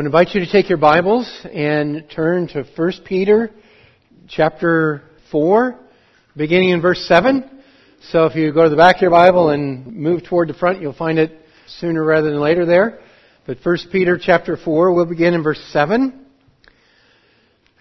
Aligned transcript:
I 0.00 0.02
want 0.02 0.14
to 0.14 0.18
invite 0.18 0.34
you 0.34 0.46
to 0.46 0.50
take 0.50 0.70
your 0.70 0.78
Bibles 0.78 1.46
and 1.52 2.08
turn 2.08 2.48
to 2.48 2.64
1 2.74 2.92
Peter 3.04 3.50
chapter 4.30 5.02
4, 5.30 5.78
beginning 6.34 6.70
in 6.70 6.80
verse 6.80 7.04
7. 7.06 7.62
So 8.04 8.24
if 8.24 8.34
you 8.34 8.50
go 8.50 8.64
to 8.64 8.70
the 8.70 8.76
back 8.76 8.96
of 8.96 9.02
your 9.02 9.10
Bible 9.10 9.50
and 9.50 9.94
move 9.94 10.24
toward 10.24 10.48
the 10.48 10.54
front, 10.54 10.80
you'll 10.80 10.94
find 10.94 11.18
it 11.18 11.44
sooner 11.66 12.02
rather 12.02 12.30
than 12.30 12.40
later 12.40 12.64
there. 12.64 13.00
But 13.46 13.58
1 13.62 13.76
Peter 13.92 14.18
chapter 14.18 14.56
4, 14.56 14.94
we'll 14.94 15.04
begin 15.04 15.34
in 15.34 15.42
verse 15.42 15.62
7. 15.70 16.24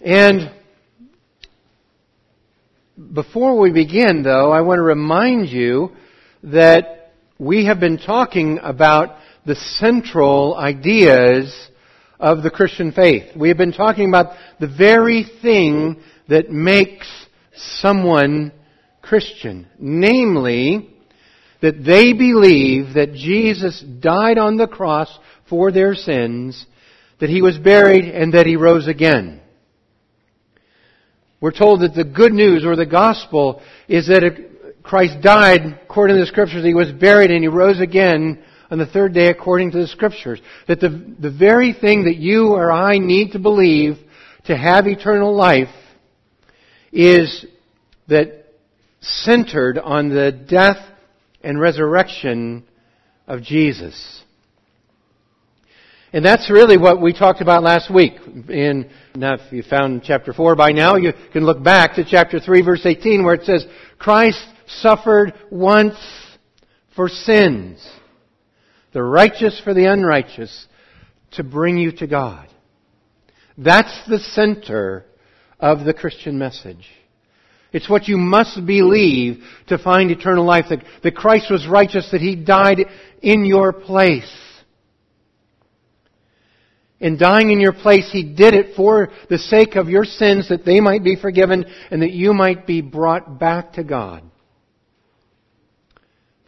And 0.02 0.52
before 3.14 3.58
we 3.58 3.72
begin, 3.72 4.24
though, 4.24 4.52
I 4.52 4.60
want 4.60 4.80
to 4.80 4.84
remind 4.84 5.48
you 5.48 5.96
that 6.44 7.14
we 7.38 7.68
have 7.68 7.80
been 7.80 7.98
talking 7.98 8.60
about 8.62 9.16
the 9.46 9.56
central 9.56 10.58
ideas 10.58 11.70
of 12.20 12.44
the 12.44 12.52
Christian 12.52 12.92
faith. 12.92 13.36
We 13.36 13.48
have 13.48 13.58
been 13.58 13.72
talking 13.72 14.10
about 14.10 14.36
the 14.60 14.68
very 14.68 15.26
thing 15.42 16.02
that 16.28 16.52
makes 16.52 17.08
someone 17.54 18.52
Christian. 19.02 19.68
Namely, 19.80 20.90
that 21.62 21.84
they 21.84 22.14
believe 22.14 22.94
that 22.94 23.14
Jesus 23.14 23.82
died 23.82 24.38
on 24.38 24.58
the 24.58 24.68
cross 24.68 25.10
for 25.50 25.72
their 25.72 25.96
sins, 25.96 26.66
that 27.20 27.30
He 27.30 27.42
was 27.42 27.58
buried, 27.58 28.06
and 28.06 28.34
that 28.34 28.46
He 28.46 28.56
rose 28.56 28.88
again. 28.88 29.42
We're 31.42 31.52
told 31.52 31.82
that 31.82 31.96
the 31.96 32.04
good 32.04 32.34
news 32.34 32.66
or 32.66 32.76
the 32.76 32.86
gospel 32.86 33.62
is 33.88 34.08
that 34.08 34.24
Christ 34.84 35.22
died 35.22 35.80
according 35.84 36.18
to 36.18 36.22
the 36.22 36.28
scriptures, 36.28 36.64
He 36.64 36.74
was 36.74 36.92
buried, 36.92 37.32
and 37.32 37.42
He 37.42 37.48
rose 37.48 37.80
again 37.80 38.44
on 38.72 38.78
the 38.78 38.86
third 38.86 39.14
day 39.14 39.28
according 39.28 39.72
to 39.72 39.80
the 39.80 39.88
scriptures. 39.88 40.40
That 40.68 40.80
the, 40.80 40.90
the 41.20 41.32
very 41.32 41.74
thing 41.74 42.06
that 42.06 42.18
you 42.18 42.54
or 42.54 42.72
I 42.72 43.00
need 43.00 43.32
to 43.32 43.40
believe 43.40 43.98
to 44.46 44.56
have 44.56 44.88
eternal 44.88 45.36
life 45.36 45.74
is 46.92 47.46
that 48.08 48.46
centered 49.02 49.78
on 49.78 50.10
the 50.10 50.32
death 50.32 50.78
and 51.44 51.60
resurrection 51.60 52.66
of 53.28 53.42
Jesus. 53.42 54.24
And 56.12 56.26
that's 56.26 56.50
really 56.50 56.78
what 56.78 57.00
we 57.00 57.14
talked 57.14 57.42
about 57.42 57.62
last 57.62 57.94
week. 57.94 58.14
In, 58.50 58.90
now 59.16 59.36
if 59.36 59.52
you 59.52 59.62
found 59.62 60.02
chapter 60.04 60.34
4 60.34 60.56
by 60.56 60.72
now, 60.72 60.96
you 60.96 61.14
can 61.32 61.46
look 61.46 61.64
back 61.64 61.96
to 61.96 62.04
chapter 62.04 62.40
3 62.40 62.62
verse 62.64 62.86
18 62.86 63.24
where 63.24 63.36
it 63.36 63.46
says, 63.46 63.66
Christ 64.00 64.44
suffered 64.68 65.34
once 65.52 65.96
for 66.96 67.08
sins 67.10 67.88
the 68.94 69.04
righteous 69.04 69.60
for 69.64 69.74
the 69.74 69.86
unrighteous, 69.86 70.68
to 71.32 71.44
bring 71.44 71.78
you 71.78 71.92
to 71.92 72.08
God. 72.08 72.48
That's 73.58 74.08
the 74.08 74.20
center 74.20 75.06
of 75.60 75.86
the 75.86 75.94
Christian 75.94 76.40
message. 76.40 76.88
It's 77.72 77.90
what 77.90 78.08
you 78.08 78.18
must 78.18 78.66
believe 78.66 79.44
to 79.68 79.78
find 79.78 80.10
eternal 80.10 80.46
life, 80.46 80.66
that, 80.70 80.84
that 81.04 81.16
Christ 81.16 81.52
was 81.52 81.68
righteous, 81.68 82.10
that 82.12 82.22
He 82.22 82.36
died 82.36 82.86
in 83.22 83.46
your 83.46 83.74
place. 83.74 84.36
In 87.00 87.18
dying 87.18 87.52
in 87.52 87.60
your 87.60 87.74
place, 87.74 88.10
He 88.12 88.24
did 88.24 88.56
it 88.56 88.76
for 88.76 89.10
the 89.30 89.38
sake 89.38 89.76
of 89.76 89.88
your 89.88 90.04
sins, 90.04 90.50
that 90.50 90.66
they 90.66 90.80
might 90.80 91.04
be 91.04 91.16
forgiven 91.16 91.66
and 91.92 92.02
that 92.02 92.12
you 92.12 92.34
might 92.34 92.66
be 92.66 92.82
brought 92.82 93.40
back 93.40 93.74
to 93.74 93.84
God. 93.84 94.24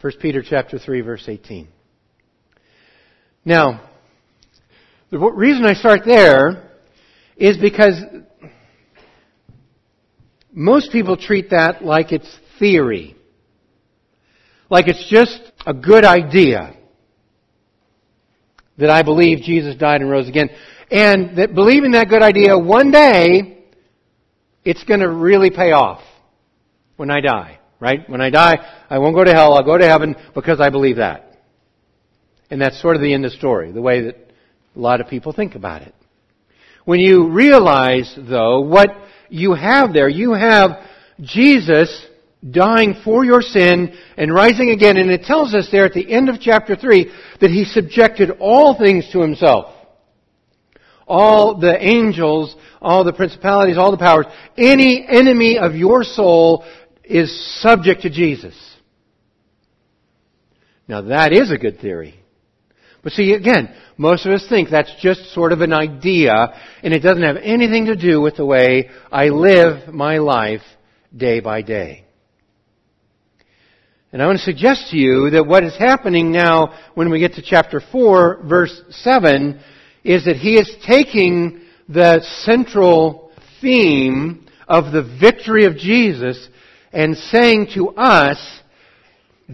1 0.00 0.12
Peter 0.20 0.42
chapter 0.42 0.80
3 0.80 1.00
verse 1.02 1.24
18. 1.28 1.68
Now, 3.44 3.88
the 5.10 5.18
reason 5.18 5.64
I 5.64 5.74
start 5.74 6.02
there 6.04 6.70
is 7.36 7.56
because 7.56 8.00
most 10.52 10.92
people 10.92 11.16
treat 11.16 11.50
that 11.50 11.84
like 11.84 12.12
it's 12.12 12.38
theory. 12.58 13.16
Like 14.70 14.88
it's 14.88 15.08
just 15.08 15.40
a 15.66 15.74
good 15.74 16.04
idea 16.04 16.76
that 18.78 18.90
I 18.90 19.02
believe 19.02 19.42
Jesus 19.42 19.76
died 19.76 20.00
and 20.00 20.10
rose 20.10 20.28
again. 20.28 20.50
And 20.90 21.36
that 21.36 21.54
believing 21.54 21.92
that 21.92 22.08
good 22.08 22.22
idea 22.22 22.56
one 22.56 22.90
day, 22.90 23.64
it's 24.64 24.84
going 24.84 25.00
to 25.00 25.10
really 25.10 25.50
pay 25.50 25.72
off 25.72 26.02
when 26.96 27.10
I 27.10 27.20
die. 27.20 27.58
Right? 27.80 28.08
When 28.08 28.20
I 28.20 28.30
die, 28.30 28.54
I 28.88 28.98
won't 28.98 29.16
go 29.16 29.24
to 29.24 29.32
hell, 29.32 29.54
I'll 29.54 29.64
go 29.64 29.76
to 29.76 29.84
heaven 29.86 30.14
because 30.34 30.60
I 30.60 30.70
believe 30.70 30.96
that. 30.96 31.31
And 32.52 32.60
that's 32.60 32.82
sort 32.82 32.96
of 32.96 33.02
the 33.02 33.14
end 33.14 33.24
of 33.24 33.32
the 33.32 33.38
story, 33.38 33.72
the 33.72 33.80
way 33.80 34.02
that 34.02 34.16
a 34.76 34.78
lot 34.78 35.00
of 35.00 35.08
people 35.08 35.32
think 35.32 35.54
about 35.54 35.80
it. 35.80 35.94
When 36.84 37.00
you 37.00 37.30
realize, 37.30 38.14
though, 38.14 38.60
what 38.60 38.90
you 39.30 39.54
have 39.54 39.94
there, 39.94 40.06
you 40.06 40.34
have 40.34 40.72
Jesus 41.18 42.06
dying 42.50 42.94
for 43.02 43.24
your 43.24 43.40
sin 43.40 43.96
and 44.18 44.34
rising 44.34 44.68
again. 44.68 44.98
And 44.98 45.10
it 45.10 45.22
tells 45.22 45.54
us 45.54 45.70
there 45.72 45.86
at 45.86 45.94
the 45.94 46.12
end 46.12 46.28
of 46.28 46.42
chapter 46.42 46.76
3 46.76 47.10
that 47.40 47.48
he 47.48 47.64
subjected 47.64 48.32
all 48.38 48.76
things 48.76 49.08
to 49.12 49.22
himself. 49.22 49.74
All 51.06 51.58
the 51.58 51.82
angels, 51.82 52.54
all 52.82 53.02
the 53.02 53.14
principalities, 53.14 53.78
all 53.78 53.92
the 53.92 53.96
powers. 53.96 54.26
Any 54.58 55.06
enemy 55.08 55.56
of 55.56 55.74
your 55.74 56.04
soul 56.04 56.66
is 57.02 57.62
subject 57.62 58.02
to 58.02 58.10
Jesus. 58.10 58.54
Now 60.86 61.00
that 61.00 61.32
is 61.32 61.50
a 61.50 61.56
good 61.56 61.80
theory. 61.80 62.21
But 63.02 63.12
see, 63.12 63.32
again, 63.32 63.74
most 63.96 64.26
of 64.26 64.32
us 64.32 64.46
think 64.48 64.70
that's 64.70 64.94
just 65.00 65.32
sort 65.32 65.52
of 65.52 65.60
an 65.60 65.72
idea, 65.72 66.54
and 66.82 66.94
it 66.94 67.00
doesn't 67.00 67.24
have 67.24 67.36
anything 67.36 67.86
to 67.86 67.96
do 67.96 68.20
with 68.20 68.36
the 68.36 68.46
way 68.46 68.90
I 69.10 69.28
live 69.28 69.92
my 69.92 70.18
life 70.18 70.62
day 71.14 71.40
by 71.40 71.62
day. 71.62 72.04
And 74.12 74.22
I 74.22 74.26
want 74.26 74.38
to 74.38 74.44
suggest 74.44 74.90
to 74.90 74.96
you 74.98 75.30
that 75.30 75.46
what 75.46 75.64
is 75.64 75.76
happening 75.76 76.30
now 76.30 76.78
when 76.94 77.10
we 77.10 77.18
get 77.18 77.34
to 77.34 77.42
chapter 77.42 77.80
4, 77.80 78.42
verse 78.44 78.82
7, 78.90 79.58
is 80.04 80.26
that 80.26 80.36
he 80.36 80.56
is 80.56 80.70
taking 80.86 81.62
the 81.88 82.20
central 82.44 83.32
theme 83.60 84.46
of 84.68 84.92
the 84.92 85.02
victory 85.18 85.64
of 85.64 85.76
Jesus 85.76 86.48
and 86.92 87.16
saying 87.16 87.68
to 87.74 87.88
us, 87.90 88.38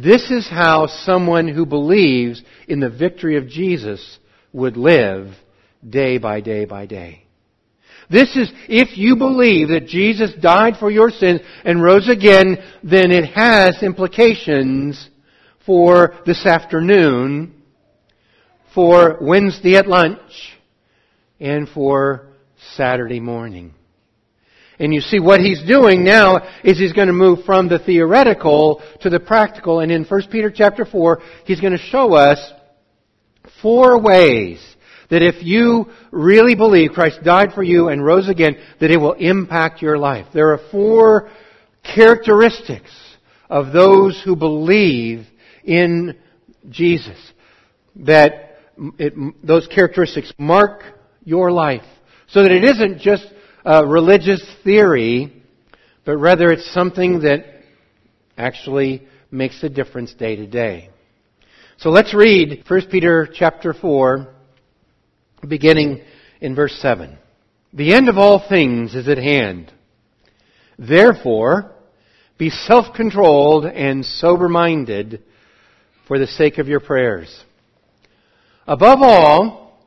this 0.03 0.31
is 0.31 0.49
how 0.49 0.87
someone 0.87 1.49
who 1.49 1.67
believes 1.67 2.43
in 2.67 2.81
the 2.81 2.91
victory 2.91 3.37
of 3.37 3.49
Jesus 3.49 4.19
would 4.53 4.77
live 4.77 5.35
day 5.89 6.19
by 6.19 6.41
day 6.41 6.65
by 6.65 6.87
day. 6.87 7.25
This 8.11 8.35
is, 8.37 8.51
if 8.69 8.97
you 8.97 9.17
believe 9.17 9.69
that 9.69 9.87
Jesus 9.87 10.33
died 10.41 10.75
for 10.79 10.91
your 10.91 11.11
sins 11.11 11.41
and 11.65 11.83
rose 11.83 12.09
again, 12.09 12.57
then 12.83 13.11
it 13.11 13.27
has 13.35 13.83
implications 13.83 15.09
for 15.67 16.15
this 16.25 16.47
afternoon, 16.47 17.63
for 18.75 19.19
Wednesday 19.21 19.77
at 19.77 19.87
lunch, 19.87 20.57
and 21.39 21.69
for 21.69 22.29
Saturday 22.77 23.21
morning. 23.21 23.75
And 24.79 24.95
you 24.95 25.01
see 25.01 25.19
what 25.19 25.41
he's 25.41 25.63
doing 25.63 26.05
now 26.05 26.37
is 26.63 26.79
he's 26.79 26.93
going 26.93 27.09
to 27.09 27.13
move 27.13 27.45
from 27.45 27.69
the 27.69 27.79
theoretical 27.79 28.81
to 29.01 29.11
the 29.11 29.19
practical. 29.19 29.81
And 29.81 29.91
in 29.91 30.05
1 30.05 30.23
Peter 30.31 30.53
chapter 30.55 30.85
4, 30.85 31.21
he's 31.45 31.61
going 31.61 31.77
to 31.77 31.79
show 31.79 32.15
us 32.15 32.39
four 33.61 34.01
ways 34.01 34.65
that 35.11 35.23
if 35.23 35.43
you 35.45 35.87
really 36.13 36.55
believe 36.55 36.93
Christ 36.93 37.23
died 37.25 37.53
for 37.55 37.63
you 37.63 37.89
and 37.89 38.05
rose 38.05 38.29
again, 38.29 38.57
that 38.81 38.91
it 38.91 38.99
will 38.99 39.15
impact 39.15 39.83
your 39.83 39.99
life. 39.99 40.27
There 40.33 40.53
are 40.53 40.61
four 40.71 41.31
characteristics 41.83 42.91
of 43.49 43.73
those 43.73 44.21
who 44.25 44.37
believe 44.37 45.27
in 45.65 46.17
Jesus 46.69 47.19
that 47.97 48.61
it, 48.99 49.15
those 49.45 49.67
characteristics 49.67 50.33
mark 50.39 50.83
your 51.25 51.51
life 51.51 51.85
so 52.29 52.43
that 52.43 52.53
it 52.53 52.65
isn't 52.65 53.01
just 53.01 53.27
a 53.69 53.87
religious 53.87 54.43
theory, 54.65 55.31
but 56.07 56.17
rather 56.17 56.51
it's 56.51 56.73
something 56.73 57.21
that 57.21 57.45
actually 58.39 59.07
makes 59.31 59.63
a 59.63 59.69
difference 59.69 60.15
day 60.15 60.37
to 60.37 60.47
day. 60.47 60.89
So 61.77 61.91
let's 61.91 62.15
read 62.15 62.65
1 62.67 62.87
Peter 62.91 63.29
chapter 63.31 63.75
4, 63.75 64.27
beginning 65.47 66.01
in 66.41 66.55
verse 66.55 66.79
7. 66.81 67.19
The 67.75 67.93
end 67.93 68.09
of 68.09 68.17
all 68.17 68.43
things 68.49 68.95
is 68.95 69.07
at 69.07 69.19
hand. 69.19 69.71
Therefore, 70.79 71.71
be 72.39 72.49
self-controlled 72.49 73.67
and 73.67 74.03
sober-minded 74.03 75.23
for 76.07 76.19
the 76.19 76.27
sake 76.27 76.57
of 76.57 76.69
your 76.69 76.81
prayers. 76.81 77.45
Above 78.67 79.01
all, 79.03 79.79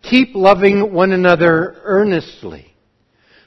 keep 0.00 0.34
loving 0.34 0.94
one 0.94 1.12
another 1.12 1.78
earnestly 1.84 2.68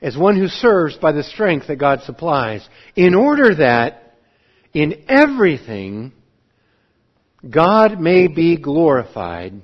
as 0.00 0.16
one 0.16 0.36
who 0.36 0.48
serves 0.48 0.96
by 0.96 1.12
the 1.12 1.22
strength 1.22 1.66
that 1.66 1.76
God 1.76 2.02
supplies, 2.02 2.68
in 2.94 3.14
order 3.14 3.54
that 3.54 4.14
in 4.72 5.04
everything 5.08 6.12
God 7.48 8.00
may 8.00 8.28
be 8.28 8.56
glorified 8.56 9.54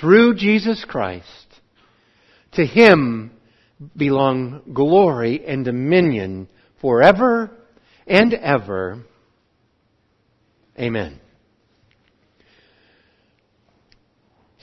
through 0.00 0.34
Jesus 0.34 0.84
Christ. 0.84 1.26
To 2.52 2.64
Him 2.64 3.32
belong 3.96 4.62
glory 4.72 5.46
and 5.46 5.64
dominion 5.64 6.48
forever 6.80 7.50
and 8.06 8.32
ever. 8.34 9.04
Amen. 10.78 11.20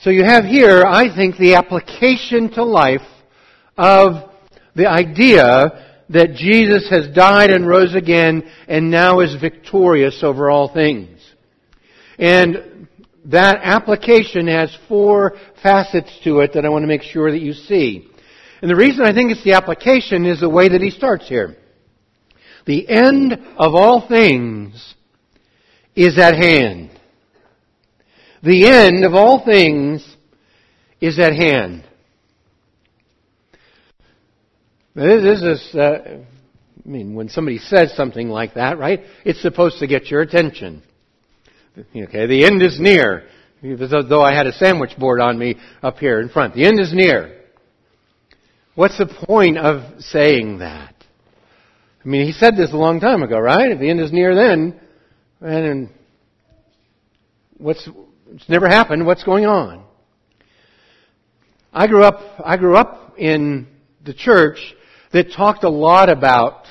So 0.00 0.10
you 0.10 0.24
have 0.24 0.44
here, 0.44 0.84
I 0.84 1.14
think, 1.14 1.36
the 1.36 1.54
application 1.54 2.52
to 2.52 2.64
life 2.64 3.00
of 3.76 4.30
the 4.76 4.86
idea 4.86 6.04
that 6.10 6.34
Jesus 6.34 6.88
has 6.90 7.08
died 7.08 7.50
and 7.50 7.66
rose 7.66 7.94
again 7.94 8.48
and 8.68 8.90
now 8.90 9.20
is 9.20 9.34
victorious 9.40 10.22
over 10.22 10.50
all 10.50 10.72
things. 10.72 11.18
And 12.18 12.86
that 13.24 13.58
application 13.62 14.46
has 14.46 14.76
four 14.88 15.36
facets 15.62 16.20
to 16.22 16.40
it 16.40 16.52
that 16.52 16.64
I 16.64 16.68
want 16.68 16.84
to 16.84 16.88
make 16.88 17.02
sure 17.02 17.32
that 17.32 17.40
you 17.40 17.54
see. 17.54 18.08
And 18.62 18.70
the 18.70 18.76
reason 18.76 19.04
I 19.04 19.12
think 19.12 19.32
it's 19.32 19.42
the 19.42 19.54
application 19.54 20.26
is 20.26 20.40
the 20.40 20.48
way 20.48 20.68
that 20.68 20.80
he 20.80 20.90
starts 20.90 21.28
here. 21.28 21.56
The 22.66 22.88
end 22.88 23.32
of 23.58 23.74
all 23.74 24.06
things 24.06 24.94
is 25.94 26.18
at 26.18 26.36
hand. 26.36 26.90
The 28.42 28.66
end 28.66 29.04
of 29.04 29.14
all 29.14 29.44
things 29.44 30.06
is 31.00 31.18
at 31.18 31.34
hand. 31.34 31.84
This 34.96 35.42
is, 35.42 35.74
uh, 35.74 36.22
I 36.86 36.88
mean, 36.88 37.14
when 37.14 37.28
somebody 37.28 37.58
says 37.58 37.94
something 37.94 38.30
like 38.30 38.54
that, 38.54 38.78
right? 38.78 39.00
It's 39.26 39.42
supposed 39.42 39.80
to 39.80 39.86
get 39.86 40.06
your 40.06 40.22
attention. 40.22 40.82
Okay, 41.94 42.26
the 42.26 42.46
end 42.46 42.62
is 42.62 42.80
near. 42.80 43.24
Though 43.62 44.22
I 44.22 44.34
had 44.34 44.46
a 44.46 44.54
sandwich 44.54 44.96
board 44.98 45.20
on 45.20 45.38
me 45.38 45.56
up 45.82 45.98
here 45.98 46.18
in 46.20 46.30
front. 46.30 46.54
The 46.54 46.64
end 46.64 46.80
is 46.80 46.94
near. 46.94 47.42
What's 48.74 48.96
the 48.96 49.04
point 49.04 49.58
of 49.58 50.00
saying 50.00 50.60
that? 50.60 50.94
I 52.02 52.08
mean, 52.08 52.24
he 52.24 52.32
said 52.32 52.56
this 52.56 52.72
a 52.72 52.76
long 52.78 52.98
time 52.98 53.22
ago, 53.22 53.38
right? 53.38 53.70
If 53.72 53.78
the 53.78 53.90
end 53.90 54.00
is 54.00 54.12
near 54.12 54.34
then, 54.34 54.80
and 55.42 55.90
what's, 57.58 57.86
it's 58.32 58.48
never 58.48 58.66
happened, 58.66 59.04
what's 59.04 59.24
going 59.24 59.44
on? 59.44 59.84
I 61.70 61.86
grew 61.86 62.02
up, 62.02 62.20
I 62.42 62.56
grew 62.56 62.76
up 62.76 63.16
in 63.18 63.66
the 64.02 64.14
church 64.14 64.74
that 65.16 65.32
talked 65.32 65.64
a 65.64 65.70
lot 65.70 66.10
about 66.10 66.66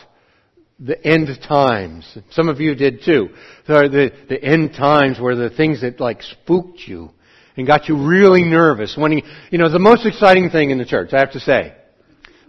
the 0.79 1.03
end 1.05 1.29
times. 1.47 2.17
Some 2.31 2.47
of 2.47 2.59
you 2.59 2.75
did 2.75 3.03
too. 3.03 3.29
The, 3.67 4.11
the 4.29 4.43
end 4.43 4.73
times 4.73 5.19
were 5.19 5.35
the 5.35 5.49
things 5.49 5.81
that 5.81 5.99
like 5.99 6.21
spooked 6.21 6.79
you 6.85 7.11
and 7.57 7.65
got 7.65 7.89
you 7.89 8.07
really 8.07 8.43
nervous. 8.43 8.95
When 8.97 9.13
you, 9.13 9.21
you 9.49 9.57
know, 9.57 9.69
the 9.69 9.79
most 9.79 10.05
exciting 10.05 10.49
thing 10.49 10.69
in 10.69 10.77
the 10.77 10.85
church, 10.85 11.13
I 11.13 11.19
have 11.19 11.31
to 11.31 11.39
say. 11.39 11.73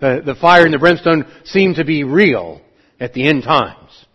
The, 0.01 0.23
the 0.25 0.35
fire 0.35 0.65
and 0.65 0.75
the 0.75 0.79
brimstone 0.79 1.25
seem 1.45 1.75
to 1.75 1.85
be 1.85 2.05
real 2.05 2.61
at 3.01 3.15
the 3.15 3.27
end 3.27 3.45
times. 3.45 4.07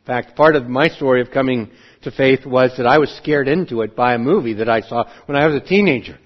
In 0.00 0.06
fact, 0.06 0.34
part 0.34 0.56
of 0.56 0.66
my 0.66 0.88
story 0.88 1.20
of 1.20 1.30
coming 1.30 1.70
to 2.02 2.10
faith 2.10 2.46
was 2.46 2.72
that 2.78 2.86
I 2.86 2.98
was 2.98 3.10
scared 3.16 3.48
into 3.48 3.82
it 3.82 3.94
by 3.94 4.14
a 4.14 4.18
movie 4.18 4.54
that 4.54 4.68
I 4.68 4.80
saw 4.80 5.04
when 5.26 5.36
I 5.36 5.46
was 5.46 5.56
a 5.56 5.64
teenager. 5.64 6.18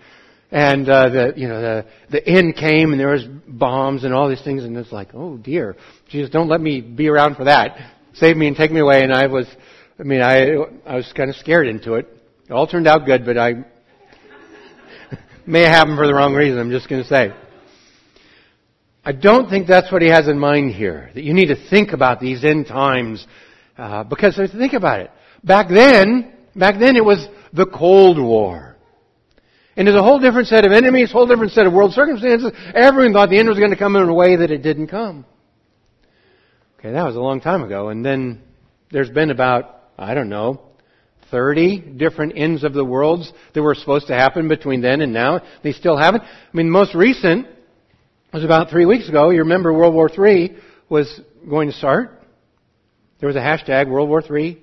And 0.57 0.89
uh, 0.89 1.11
the 1.11 1.33
you 1.37 1.49
know 1.49 1.61
the 1.61 1.87
the 2.09 2.27
end 2.27 2.57
came 2.57 2.93
and 2.93 2.99
there 2.99 3.11
was 3.11 3.27
bombs 3.47 4.05
and 4.05 4.15
all 4.15 4.27
these 4.27 4.41
things 4.41 4.65
and 4.65 4.75
it's 4.79 4.91
like 4.91 5.11
oh 5.13 5.37
dear. 5.37 5.77
Jesus 6.09 6.31
don't 6.31 6.49
let 6.49 6.63
me 6.63 6.81
be 6.81 7.09
around 7.09 7.35
for 7.35 7.45
that. 7.45 7.77
Save 8.15 8.39
me 8.39 8.47
and 8.47 8.57
take 8.57 8.73
me 8.73 8.81
away. 8.81 9.03
And 9.03 9.13
I 9.13 9.27
was 9.27 9.47
I 10.01 10.05
mean 10.05 10.23
I 10.23 10.55
I 10.87 10.97
was 10.97 11.13
kind 11.15 11.29
of 11.29 11.37
scared 11.37 11.67
into 11.67 11.97
it. 11.97 12.09
It 12.49 12.53
all 12.55 12.67
turned 12.67 12.87
out 12.87 13.05
good 13.05 13.27
but 13.27 13.37
I 13.37 13.51
may 15.47 15.61
have 15.61 15.73
happened 15.73 15.99
for 15.99 16.07
the 16.07 16.15
wrong 16.15 16.33
reason 16.33 16.59
I'm 16.59 16.71
just 16.71 16.89
going 16.89 17.03
to 17.03 17.09
say. 17.09 17.35
I 19.05 19.13
don't 19.13 19.51
think 19.51 19.67
that's 19.67 19.93
what 19.93 20.01
he 20.01 20.09
has 20.09 20.27
in 20.27 20.39
mind 20.39 20.73
here 20.73 21.11
that 21.15 21.23
you 21.23 21.35
need 21.35 21.49
to 21.49 21.69
think 21.69 21.93
about 21.93 22.19
these 22.19 22.47
end 22.47 22.67
times 22.67 23.27
uh, 23.77 24.05
because 24.05 24.41
think 24.57 24.73
about 24.73 25.01
it 25.01 25.11
back 25.45 25.69
then 25.69 26.33
back 26.55 26.79
then 26.81 26.97
it 26.97 27.05
was 27.05 27.29
the 27.53 27.67
Cold 27.67 28.19
War 28.19 28.76
and 29.77 29.87
there's 29.87 29.97
a 29.97 30.03
whole 30.03 30.19
different 30.19 30.49
set 30.49 30.65
of 30.65 30.73
enemies, 30.73 31.11
a 31.11 31.13
whole 31.13 31.27
different 31.27 31.53
set 31.53 31.67
of 31.67 31.73
world 31.73 31.93
circumstances. 31.93 32.51
Everyone 32.75 33.13
thought 33.13 33.29
the 33.29 33.39
end 33.39 33.49
was 33.49 33.59
going 33.59 33.71
to 33.71 33.77
come 33.77 33.95
in 33.97 34.09
a 34.09 34.15
way 34.15 34.37
that 34.37 34.51
it 34.51 34.63
didn't 34.63 34.87
come. 34.87 35.27
Okay, 36.79 36.93
that 36.93 37.05
was 37.05 37.17
a 37.17 37.21
long 37.21 37.41
time 37.41 37.63
ago. 37.63 37.91
And 37.91 38.05
then 38.05 38.43
there's 38.91 39.11
been 39.11 39.31
about, 39.31 39.83
I 39.99 40.15
don't 40.15 40.31
know, 40.31 40.63
30 41.31 41.79
different 41.99 42.35
ends 42.37 42.65
of 42.65 42.73
the 42.73 42.85
worlds 42.85 43.33
that 43.53 43.63
were 43.63 43.75
supposed 43.75 44.07
to 44.07 44.15
happen 44.15 44.49
between 44.49 44.81
then 44.81 45.03
and 45.03 45.13
now. 45.13 45.43
They 45.63 45.73
still 45.73 45.97
haven't. 45.97 46.23
I 46.23 46.29
mean, 46.55 46.67
the 46.67 46.73
most 46.73 46.95
recent 46.95 47.47
was 48.33 48.45
about 48.45 48.71
three 48.71 48.87
weeks 48.87 49.09
ago. 49.09 49.31
You 49.31 49.41
remember 49.41 49.73
World 49.73 49.95
War 49.95 50.09
III 50.09 50.57
was 50.89 51.21
going 51.49 51.69
to 51.69 51.75
start. 51.75 52.23
There 53.19 53.27
was 53.27 53.37
a 53.37 53.41
hashtag 53.41 53.89
World 53.89 54.09
War 54.09 54.23
III. 54.23 54.59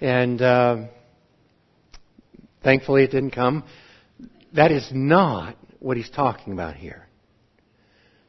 And, 0.00 0.42
uh, 0.42 0.76
thankfully 2.64 3.04
it 3.04 3.10
didn't 3.10 3.32
come. 3.32 3.64
That 4.54 4.70
is 4.70 4.88
not 4.92 5.56
what 5.78 5.96
he's 5.96 6.10
talking 6.10 6.52
about 6.52 6.76
here. 6.76 7.08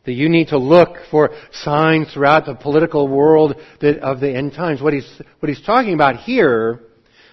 That 0.06 0.14
you 0.14 0.28
need 0.28 0.50
to 0.50 0.58
look 0.58 0.98
for 1.10 1.32
signs 1.52 2.12
throughout 2.14 2.46
the 2.46 2.56
political 2.56 3.08
world 3.08 3.56
of 3.82 4.20
the 4.20 4.34
end 4.36 4.54
times. 4.54 4.82
What 4.82 4.94
he's, 4.94 5.22
what 5.40 5.50
he's 5.50 5.62
talking 5.62 5.94
about 5.94 6.18
here, 6.18 6.82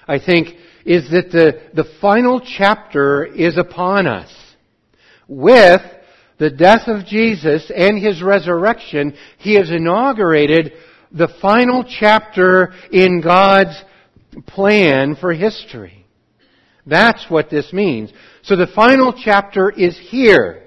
I 0.06 0.18
think, 0.18 0.56
is 0.84 1.10
that 1.10 1.30
the, 1.30 1.62
the 1.74 1.88
final 2.00 2.40
chapter 2.40 3.24
is 3.24 3.58
upon 3.58 4.06
us. 4.06 4.32
With 5.26 5.82
the 6.38 6.50
death 6.50 6.86
of 6.86 7.06
Jesus 7.06 7.70
and 7.74 8.02
his 8.02 8.22
resurrection, 8.22 9.14
he 9.38 9.54
has 9.56 9.70
inaugurated 9.70 10.72
the 11.12 11.28
final 11.42 11.84
chapter 11.84 12.72
in 12.92 13.20
God's 13.20 13.82
plan 14.46 15.16
for 15.16 15.32
history. 15.32 15.99
That's 16.90 17.30
what 17.30 17.50
this 17.50 17.72
means. 17.72 18.12
So 18.42 18.56
the 18.56 18.66
final 18.66 19.14
chapter 19.16 19.70
is 19.70 19.96
here. 19.96 20.64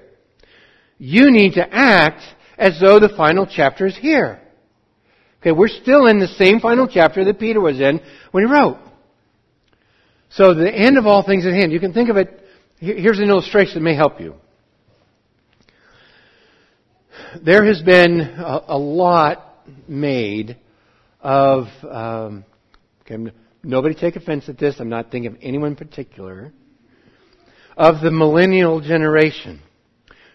You 0.98 1.30
need 1.30 1.54
to 1.54 1.68
act 1.70 2.22
as 2.56 2.80
though 2.80 2.98
the 2.98 3.12
final 3.14 3.46
chapter 3.46 3.86
is 3.86 3.96
here. 3.96 4.40
Okay, 5.40 5.52
we're 5.52 5.68
still 5.68 6.06
in 6.06 6.20
the 6.20 6.26
same 6.26 6.60
final 6.60 6.88
chapter 6.88 7.22
that 7.26 7.38
Peter 7.38 7.60
was 7.60 7.78
in 7.78 8.00
when 8.30 8.46
he 8.46 8.50
wrote. 8.50 8.78
So 10.30 10.54
the 10.54 10.74
end 10.74 10.96
of 10.96 11.06
all 11.06 11.22
things 11.22 11.44
at 11.44 11.52
hand. 11.52 11.72
You 11.72 11.78
can 11.78 11.92
think 11.92 12.08
of 12.08 12.16
it, 12.16 12.42
here's 12.78 13.18
an 13.18 13.28
illustration 13.28 13.74
that 13.74 13.82
may 13.82 13.94
help 13.94 14.18
you. 14.18 14.34
There 17.44 17.66
has 17.66 17.82
been 17.82 18.20
a, 18.20 18.62
a 18.68 18.78
lot 18.78 19.66
made 19.86 20.56
of, 21.20 21.66
um, 21.88 22.44
okay, 23.02 23.30
nobody 23.64 23.94
take 23.94 24.16
offense 24.16 24.48
at 24.48 24.58
this, 24.58 24.76
I'm 24.78 24.88
not 24.88 25.10
thinking 25.10 25.32
of 25.32 25.38
anyone 25.42 25.70
in 25.70 25.76
particular 25.76 26.52
of 27.76 28.00
the 28.00 28.10
millennial 28.10 28.80
generation 28.80 29.60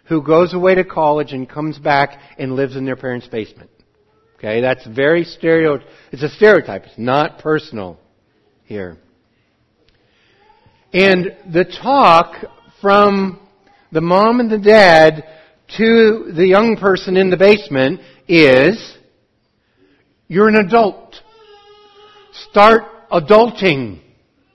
who 0.06 0.22
goes 0.22 0.54
away 0.54 0.76
to 0.76 0.84
college 0.84 1.32
and 1.34 1.48
comes 1.48 1.78
back 1.78 2.20
and 2.38 2.56
lives 2.56 2.76
in 2.76 2.86
their 2.86 2.96
parents' 2.96 3.28
basement. 3.28 3.70
Okay, 4.38 4.62
that's 4.62 4.86
very 4.88 5.24
stereo, 5.24 5.80
it's 6.12 6.24
a 6.24 6.30
stereotype. 6.30 6.86
It's 6.86 6.98
not 6.98 7.40
personal 7.40 8.00
here. 8.64 8.98
And 10.94 11.36
the 11.52 11.66
talk 11.66 12.36
from 12.82 13.40
the 13.92 14.02
mom 14.02 14.40
and 14.40 14.50
the 14.50 14.58
dad 14.58 15.26
to 15.78 16.32
the 16.36 16.48
young 16.48 16.78
person 16.78 17.18
in 17.18 17.30
the 17.30 17.38
basement 17.38 18.00
is, 18.28 18.98
you're 20.28 20.48
an 20.48 20.56
adult. 20.56 21.16
Start 22.50 22.84
adulting. 23.12 24.02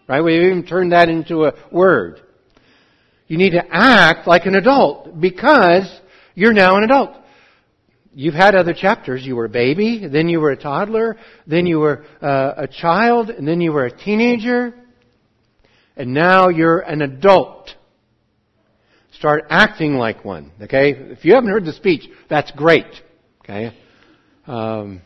Right? 0.09 0.21
We 0.21 0.37
even 0.37 0.67
turned 0.67 0.93
that 0.93 1.09
into 1.09 1.45
a 1.45 1.55
word. 1.73 2.21
You 3.27 3.39
need 3.39 3.51
to 3.51 3.65
act 3.71 4.27
like 4.27 4.47
an 4.47 4.55
adult 4.55 5.19
because 5.19 5.89
you're 6.35 6.53
now 6.53 6.77
an 6.77 6.85
adult. 6.85 7.17
You've 8.13 8.35
had 8.35 8.55
other 8.55 8.75
chapters. 8.75 9.25
You 9.25 9.35
were 9.35 9.47
a 9.47 9.51
baby, 9.51 10.07
then 10.07 10.29
you 10.29 10.41
were 10.41 10.51
a 10.51 10.57
toddler, 10.57 11.17
then 11.47 11.67
you 11.67 11.81
were 11.81 12.05
uh, 12.23 12.55
a 12.59 12.69
child, 12.69 13.31
and 13.31 13.47
then 13.49 13.61
you 13.61 13.73
were 13.73 13.87
a 13.87 13.97
teenager, 13.97 14.75
and 15.97 16.15
now 16.15 16.49
you're 16.49 16.79
an 16.79 17.03
adult. 17.03 17.71
start 19.13 19.45
acting 19.51 19.95
like 19.95 20.25
one. 20.25 20.53
Okay? 20.61 20.93
If 20.93 21.25
you 21.25 21.35
haven't 21.35 21.51
heard 21.51 21.65
the 21.65 21.73
speech, 21.73 22.09
that's 22.29 22.53
great. 22.53 22.87
Okay? 23.43 23.77
Um, 24.47 25.01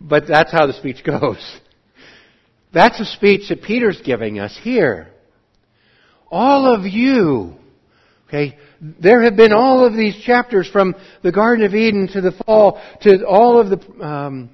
but 0.00 0.26
that's 0.26 0.52
how 0.52 0.66
the 0.66 0.74
speech 0.74 1.02
goes. 1.06 1.60
That's 2.72 2.98
a 3.00 3.04
speech 3.04 3.48
that 3.48 3.62
Peter's 3.62 4.00
giving 4.04 4.38
us 4.38 4.58
here. 4.62 5.08
All 6.30 6.74
of 6.74 6.86
you, 6.86 7.54
okay, 8.28 8.58
there 8.80 9.22
have 9.22 9.36
been 9.36 9.52
all 9.52 9.84
of 9.84 9.92
these 9.94 10.16
chapters 10.24 10.68
from 10.68 10.94
the 11.22 11.32
Garden 11.32 11.66
of 11.66 11.74
Eden 11.74 12.08
to 12.14 12.20
the 12.22 12.32
fall 12.46 12.82
to 13.02 13.26
all 13.26 13.60
of 13.60 13.68
the 13.68 14.04
um, 14.04 14.50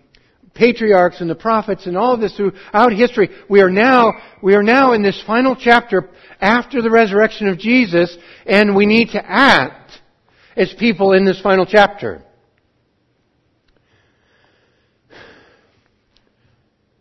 patriarchs 0.55 1.21
and 1.21 1.31
the 1.31 1.37
prophets 1.37 1.87
and 1.87 1.97
all 1.97 2.15
of 2.15 2.21
this 2.21 2.37
throughout 2.37 2.93
history. 2.93 3.31
We 3.49 3.63
are 3.63 3.71
now 3.71 4.15
we 4.43 4.57
are 4.57 4.65
now 4.65 4.93
in 4.93 5.03
this 5.03 5.23
final 5.25 5.55
chapter 5.55 6.11
after 6.41 6.83
the 6.83 6.91
resurrection 6.91 7.47
of 7.47 7.59
Jesus, 7.59 8.17
and 8.45 8.75
we 8.75 8.87
need 8.87 9.11
to 9.11 9.25
act 9.25 9.93
as 10.57 10.75
people 10.77 11.13
in 11.13 11.25
this 11.25 11.41
final 11.41 11.65
chapter. 11.65 12.25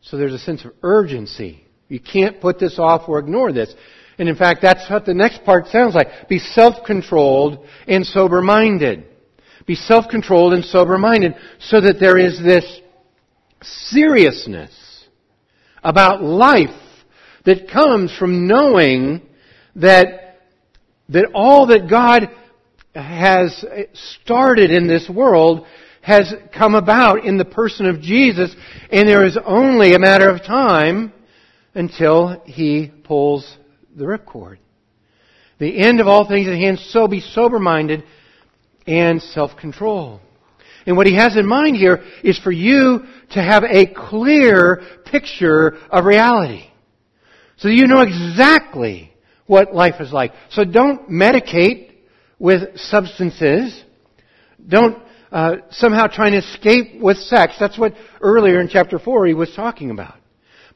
So 0.10 0.18
there's 0.18 0.34
a 0.34 0.40
sense 0.40 0.64
of 0.64 0.72
urgency. 0.84 1.66
You 1.90 2.00
can't 2.00 2.40
put 2.40 2.60
this 2.60 2.80
off 2.80 3.10
or 3.10 3.20
ignore 3.20 3.52
this. 3.52 3.74
And 4.18 4.30
in 4.30 4.36
fact, 4.36 4.62
that's 4.62 4.90
what 4.90 5.06
the 5.06 5.14
next 5.14 5.44
part 5.44 5.68
sounds 5.68 5.96
like. 5.96 6.30
Be 6.30 6.40
self-controlled 6.40 7.66
and 7.88 8.06
sober-minded. 8.06 9.06
Be 9.66 9.76
self-controlled 9.76 10.54
and 10.54 10.64
sober-minded 10.64 11.36
so 11.60 11.82
that 11.82 12.00
there 12.00 12.18
is 12.18 12.40
this 12.40 12.80
seriousness 13.62 14.72
about 15.84 16.24
life 16.24 16.70
that 17.46 17.70
comes 17.70 18.16
from 18.16 18.48
knowing 18.48 19.22
that, 19.76 20.40
that 21.10 21.32
all 21.34 21.68
that 21.68 21.90
God 21.90 22.30
has 22.96 23.66
started 23.94 24.72
in 24.72 24.88
this 24.88 25.10
world 25.10 25.68
has 26.08 26.34
come 26.58 26.74
about 26.74 27.26
in 27.26 27.38
the 27.38 27.44
person 27.44 27.86
of 27.86 28.00
Jesus, 28.00 28.56
and 28.90 29.10
there 29.10 29.26
is 29.26 29.38
only 29.46 29.94
a 29.94 30.00
matter 30.00 30.30
of 30.30 30.42
time 30.42 31.12
until 31.76 32.42
He 32.46 32.90
pulls 33.04 33.58
the 33.94 34.06
ripcord. 34.06 34.58
The 35.60 35.78
end 35.78 36.00
of 36.00 36.08
all 36.08 36.26
things 36.26 36.48
at 36.48 36.54
hand, 36.54 36.80
so 36.80 37.10
be 37.10 37.20
sober 37.20 37.60
minded 37.60 38.06
and 38.88 39.22
self 39.22 39.58
control. 39.58 40.22
And 40.86 40.96
what 40.96 41.08
he 41.08 41.16
has 41.16 41.36
in 41.36 41.46
mind 41.46 41.76
here 41.76 42.02
is 42.24 42.40
for 42.40 42.54
you 42.54 43.04
to 43.32 43.44
have 43.44 43.66
a 43.66 43.86
clear 43.88 44.82
picture 45.04 45.78
of 45.90 46.06
reality. 46.06 46.68
So 47.58 47.68
you 47.68 47.88
know 47.88 48.00
exactly 48.00 49.12
what 49.46 49.76
life 49.76 50.00
is 50.00 50.14
like. 50.14 50.32
So 50.52 50.64
don't 50.64 51.10
medicate 51.10 51.92
with 52.40 52.78
substances. 52.78 53.84
Don't 54.66 55.04
uh, 55.38 55.58
somehow 55.70 56.08
trying 56.08 56.32
to 56.32 56.40
escape 56.40 57.00
with 57.00 57.16
sex. 57.16 57.54
That's 57.60 57.78
what 57.78 57.94
earlier 58.22 58.60
in 58.60 58.70
chapter 58.70 58.98
4 58.98 59.28
he 59.28 59.36
was 59.36 59.54
talking 59.56 59.92
about. 59.92 60.16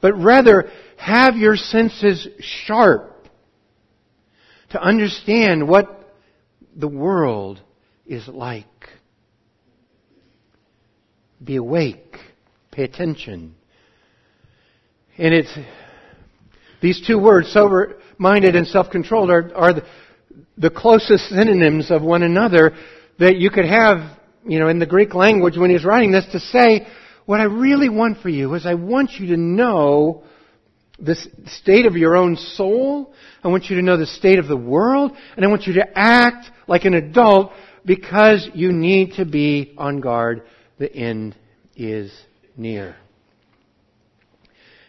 But 0.01 0.13
rather, 0.13 0.70
have 0.98 1.36
your 1.36 1.56
senses 1.56 2.27
sharp 2.39 3.27
to 4.70 4.80
understand 4.80 5.68
what 5.68 6.13
the 6.75 6.88
world 6.88 7.60
is 8.06 8.27
like. 8.27 8.68
Be 11.44 11.56
awake. 11.56 12.18
Pay 12.70 12.84
attention. 12.84 13.56
And 15.18 15.34
it's, 15.34 15.58
these 16.84 17.03
two 17.08 17.18
words, 17.18 17.51
sober 17.51 17.96
minded 18.20 18.56
and 18.56 18.68
self 18.68 18.91
controlled, 18.91 19.32
are, 19.32 19.51
are 19.56 19.74
the, 19.74 19.88
the 20.56 20.70
closest 20.70 21.30
synonyms 21.30 21.89
of 21.89 22.03
one 22.03 22.22
another 22.22 22.75
that 23.18 23.38
you 23.38 23.50
could 23.50 23.65
have, 23.65 24.21
you 24.46 24.60
know, 24.60 24.68
in 24.68 24.80
the 24.80 24.86
Greek 24.86 25.14
language 25.14 25.58
when 25.58 25.70
he's 25.70 25.86
writing 25.86 26.12
this 26.12 26.26
to 26.32 26.40
say, 26.40 26.88
what 27.26 27.40
I 27.40 27.44
really 27.44 27.90
want 27.90 28.20
for 28.20 28.30
you 28.30 28.54
is 28.56 28.66
I 28.66 28.74
want 28.74 29.12
you 29.20 29.28
to 29.28 29.38
know 29.38 30.24
the 31.00 31.16
state 31.48 31.86
of 31.86 31.96
your 31.96 32.16
own 32.16 32.36
soul. 32.36 33.14
I 33.44 33.48
want 33.48 33.70
you 33.70 33.76
to 33.78 33.82
know 33.82 33.98
the 33.98 34.06
state 34.06 34.40
of 34.40 34.48
the 34.48 34.58
world. 34.58 35.16
And 35.36 35.46
I 35.46 35.48
want 35.48 35.66
you 35.66 35.74
to 35.74 35.86
act 35.96 36.52
like 36.68 36.86
an 36.86 36.94
adult 36.94 37.52
because 37.86 38.50
you 38.54 38.72
need 38.72 39.14
to 39.14 39.26
be 39.26 39.74
on 39.78 40.00
guard. 40.00 40.44
The 40.78 40.94
end 40.94 41.36
is 41.76 42.12
near. 42.56 42.96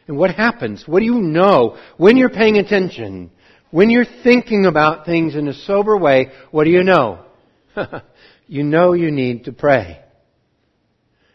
And 0.07 0.17
what 0.17 0.35
happens? 0.35 0.85
What 0.87 1.01
do 1.01 1.07
you 1.07 1.21
know 1.21 1.79
when 1.97 2.17
you're 2.17 2.31
paying 2.31 2.59
attention? 2.59 3.31
When 3.71 3.89
you're 3.89 4.07
thinking 4.23 4.67
about 4.67 5.07
things 5.07 5.35
in 5.35 5.49
a 5.49 5.55
sober 5.55 5.97
way, 5.97 6.31
what 6.51 6.65
do 6.65 6.71
you 6.71 6.83
know? 6.83 7.25
you 8.53 8.63
know 8.63 8.93
you 8.93 9.11
need 9.11 9.47
to 9.47 9.53
pray. 9.53 9.99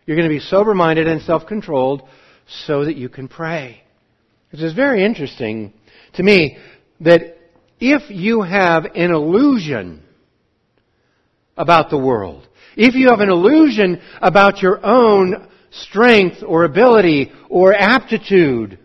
You're 0.05 0.15
going 0.15 0.29
to 0.29 0.35
be 0.35 0.39
sober 0.39 0.75
minded 0.75 1.07
and 1.07 1.19
self 1.23 1.47
controlled 1.47 2.03
so 2.47 2.85
that 2.85 2.95
you 2.95 3.09
can 3.09 3.27
pray. 3.27 3.81
It 4.51 4.61
is 4.61 4.73
very 4.73 5.03
interesting 5.03 5.73
to 6.13 6.21
me 6.21 6.59
that 6.99 7.39
if 7.79 8.11
you 8.11 8.43
have 8.43 8.85
an 8.85 9.09
illusion 9.09 10.03
about 11.57 11.89
the 11.89 11.97
world, 11.97 12.47
if 12.75 12.93
you 12.93 13.09
have 13.09 13.19
an 13.19 13.29
illusion 13.29 13.99
about 14.21 14.61
your 14.61 14.85
own 14.85 15.49
strength 15.71 16.43
or 16.45 16.65
ability 16.65 17.31
or 17.49 17.73
aptitude, 17.73 18.77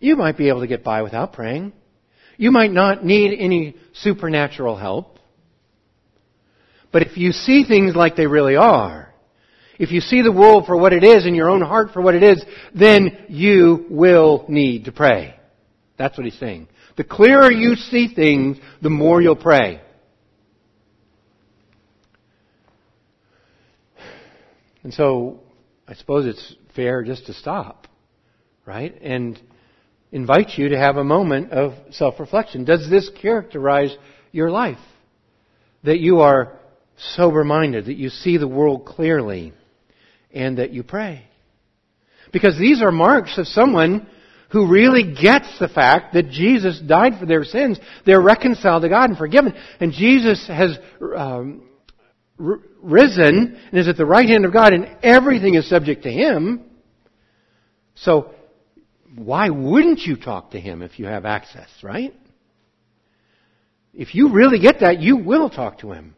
you 0.00 0.16
might 0.16 0.36
be 0.36 0.50
able 0.50 0.60
to 0.60 0.66
get 0.66 0.84
by 0.84 1.00
without 1.00 1.32
praying. 1.32 1.72
You 2.36 2.50
might 2.50 2.72
not 2.72 3.06
need 3.06 3.34
any 3.40 3.74
supernatural 3.94 4.76
help. 4.76 5.17
But 6.90 7.02
if 7.02 7.16
you 7.16 7.32
see 7.32 7.64
things 7.64 7.94
like 7.94 8.16
they 8.16 8.26
really 8.26 8.56
are, 8.56 9.12
if 9.78 9.92
you 9.92 10.00
see 10.00 10.22
the 10.22 10.32
world 10.32 10.66
for 10.66 10.76
what 10.76 10.92
it 10.92 11.04
is 11.04 11.24
and 11.24 11.36
your 11.36 11.50
own 11.50 11.60
heart 11.60 11.92
for 11.92 12.02
what 12.02 12.14
it 12.14 12.22
is, 12.22 12.44
then 12.74 13.26
you 13.28 13.86
will 13.88 14.44
need 14.48 14.86
to 14.86 14.92
pray. 14.92 15.34
That's 15.96 16.16
what 16.16 16.24
he's 16.24 16.38
saying. 16.38 16.68
The 16.96 17.04
clearer 17.04 17.50
you 17.50 17.76
see 17.76 18.12
things, 18.12 18.58
the 18.82 18.90
more 18.90 19.22
you'll 19.22 19.36
pray. 19.36 19.80
And 24.82 24.92
so, 24.92 25.40
I 25.86 25.94
suppose 25.94 26.26
it's 26.26 26.54
fair 26.74 27.02
just 27.02 27.26
to 27.26 27.34
stop, 27.34 27.86
right? 28.64 29.00
And 29.02 29.40
invite 30.10 30.56
you 30.56 30.70
to 30.70 30.78
have 30.78 30.96
a 30.96 31.04
moment 31.04 31.52
of 31.52 31.74
self-reflection. 31.90 32.64
Does 32.64 32.88
this 32.88 33.10
characterize 33.20 33.94
your 34.32 34.50
life? 34.50 34.78
That 35.84 36.00
you 36.00 36.20
are 36.20 36.58
sober-minded, 36.98 37.86
that 37.86 37.96
you 37.96 38.08
see 38.08 38.36
the 38.36 38.48
world 38.48 38.84
clearly, 38.84 39.52
and 40.32 40.58
that 40.58 40.72
you 40.72 40.82
pray. 40.82 41.24
Because 42.32 42.58
these 42.58 42.82
are 42.82 42.92
marks 42.92 43.38
of 43.38 43.46
someone 43.46 44.06
who 44.50 44.70
really 44.70 45.14
gets 45.14 45.58
the 45.58 45.68
fact 45.68 46.14
that 46.14 46.30
Jesus 46.30 46.80
died 46.80 47.18
for 47.18 47.26
their 47.26 47.44
sins. 47.44 47.78
They're 48.06 48.20
reconciled 48.20 48.82
to 48.82 48.88
God 48.88 49.10
and 49.10 49.18
forgiven. 49.18 49.54
And 49.78 49.92
Jesus 49.92 50.46
has 50.48 50.78
um, 51.16 51.68
risen 52.38 53.60
and 53.70 53.78
is 53.78 53.88
at 53.88 53.96
the 53.96 54.06
right 54.06 54.28
hand 54.28 54.44
of 54.44 54.52
God 54.52 54.72
and 54.72 54.96
everything 55.02 55.54
is 55.54 55.68
subject 55.68 56.04
to 56.04 56.10
Him. 56.10 56.64
So, 57.96 58.34
why 59.14 59.50
wouldn't 59.50 60.00
you 60.00 60.16
talk 60.16 60.52
to 60.52 60.60
Him 60.60 60.82
if 60.82 60.98
you 60.98 61.06
have 61.06 61.24
access, 61.24 61.68
right? 61.82 62.14
If 63.92 64.14
you 64.14 64.32
really 64.32 64.60
get 64.60 64.80
that, 64.80 65.00
you 65.00 65.16
will 65.16 65.50
talk 65.50 65.80
to 65.80 65.92
Him. 65.92 66.14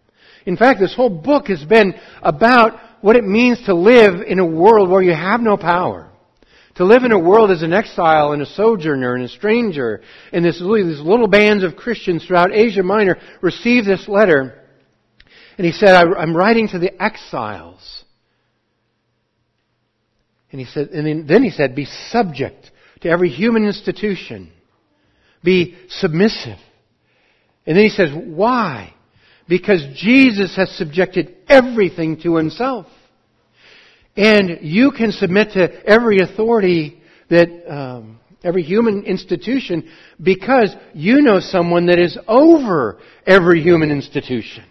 In 0.51 0.57
fact, 0.57 0.81
this 0.81 0.97
whole 0.97 1.09
book 1.09 1.47
has 1.47 1.65
been 1.65 1.95
about 2.25 2.81
what 3.03 3.15
it 3.15 3.23
means 3.23 3.63
to 3.67 3.73
live 3.73 4.21
in 4.21 4.41
a 4.41 4.45
world 4.45 4.91
where 4.91 5.01
you 5.01 5.15
have 5.15 5.41
no 5.41 5.57
power. 5.57 6.11
To 6.75 6.85
live 6.85 7.05
in 7.05 7.13
a 7.13 7.19
world 7.21 7.53
as 7.53 7.63
an 7.63 7.73
exile 7.73 8.33
and 8.33 8.43
a 8.43 8.47
sojourner 8.47 9.15
and 9.15 9.23
a 9.23 9.29
stranger. 9.29 10.03
And 10.33 10.45
this, 10.45 10.59
these 10.59 10.99
little 10.99 11.29
bands 11.29 11.63
of 11.63 11.77
Christians 11.77 12.27
throughout 12.27 12.53
Asia 12.53 12.83
Minor 12.83 13.17
receive 13.41 13.85
this 13.85 14.09
letter 14.09 14.61
and 15.57 15.65
he 15.65 15.71
said, 15.71 15.95
I'm 15.95 16.37
writing 16.37 16.67
to 16.69 16.81
the 16.81 17.01
exiles. 17.01 18.05
And 20.51 20.61
he 20.61 20.67
said, 20.67 20.89
and 20.89 21.29
then 21.29 21.45
he 21.45 21.51
said, 21.51 21.77
be 21.77 21.85
subject 21.85 22.73
to 23.03 23.09
every 23.09 23.29
human 23.29 23.67
institution. 23.67 24.51
Be 25.45 25.79
submissive. 25.91 26.59
And 27.67 27.77
then 27.77 27.85
he 27.85 27.91
says, 27.91 28.11
why? 28.13 28.95
Because 29.51 29.85
Jesus 29.97 30.55
has 30.55 30.71
subjected 30.79 31.35
everything 31.49 32.21
to 32.23 32.37
himself. 32.37 32.87
And 34.17 34.59
you 34.63 34.93
can 34.93 35.11
submit 35.11 35.55
to 35.55 35.85
every 35.85 36.21
authority 36.21 37.03
that, 37.31 37.49
um, 37.69 38.21
every 38.45 38.63
human 38.63 39.03
institution 39.03 39.91
because 40.23 40.73
you 40.95 41.21
know 41.21 41.41
someone 41.41 41.87
that 41.87 41.99
is 41.99 42.17
over 42.29 43.01
every 43.27 43.61
human 43.61 43.91
institution. 43.91 44.65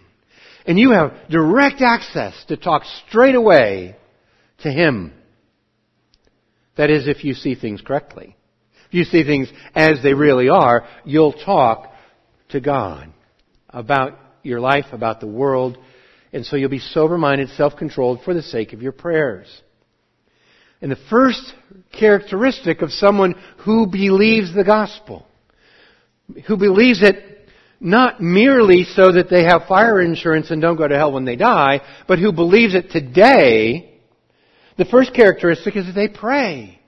And 0.64 0.78
you 0.78 0.92
have 0.92 1.12
direct 1.28 1.82
access 1.82 2.42
to 2.48 2.56
talk 2.56 2.84
straight 3.06 3.34
away 3.34 3.96
to 4.62 4.70
Him. 4.70 5.12
That 6.78 6.88
is, 6.88 7.06
if 7.06 7.22
you 7.22 7.34
see 7.34 7.54
things 7.54 7.82
correctly. 7.82 8.34
If 8.88 8.94
you 8.94 9.04
see 9.04 9.24
things 9.24 9.52
as 9.74 10.02
they 10.02 10.14
really 10.14 10.48
are, 10.48 10.88
you'll 11.04 11.34
talk 11.34 11.92
to 12.48 12.60
God 12.62 13.12
about 13.68 14.18
your 14.42 14.60
life, 14.60 14.86
about 14.92 15.20
the 15.20 15.26
world, 15.26 15.78
and 16.32 16.44
so 16.46 16.56
you'll 16.56 16.68
be 16.68 16.78
sober 16.78 17.18
minded, 17.18 17.48
self 17.50 17.76
controlled 17.76 18.22
for 18.24 18.34
the 18.34 18.42
sake 18.42 18.72
of 18.72 18.82
your 18.82 18.92
prayers. 18.92 19.46
And 20.80 20.90
the 20.90 20.98
first 21.10 21.52
characteristic 21.92 22.82
of 22.82 22.92
someone 22.92 23.34
who 23.58 23.86
believes 23.86 24.54
the 24.54 24.64
gospel, 24.64 25.26
who 26.46 26.56
believes 26.56 27.02
it 27.02 27.48
not 27.80 28.20
merely 28.20 28.84
so 28.84 29.12
that 29.12 29.30
they 29.30 29.44
have 29.44 29.66
fire 29.66 30.00
insurance 30.00 30.50
and 30.50 30.60
don't 30.60 30.76
go 30.76 30.86
to 30.86 30.96
hell 30.96 31.12
when 31.12 31.24
they 31.24 31.36
die, 31.36 31.80
but 32.06 32.18
who 32.18 32.32
believes 32.32 32.74
it 32.74 32.90
today, 32.90 33.98
the 34.76 34.84
first 34.84 35.14
characteristic 35.14 35.76
is 35.76 35.86
that 35.86 35.94
they 35.94 36.08
pray. 36.08 36.78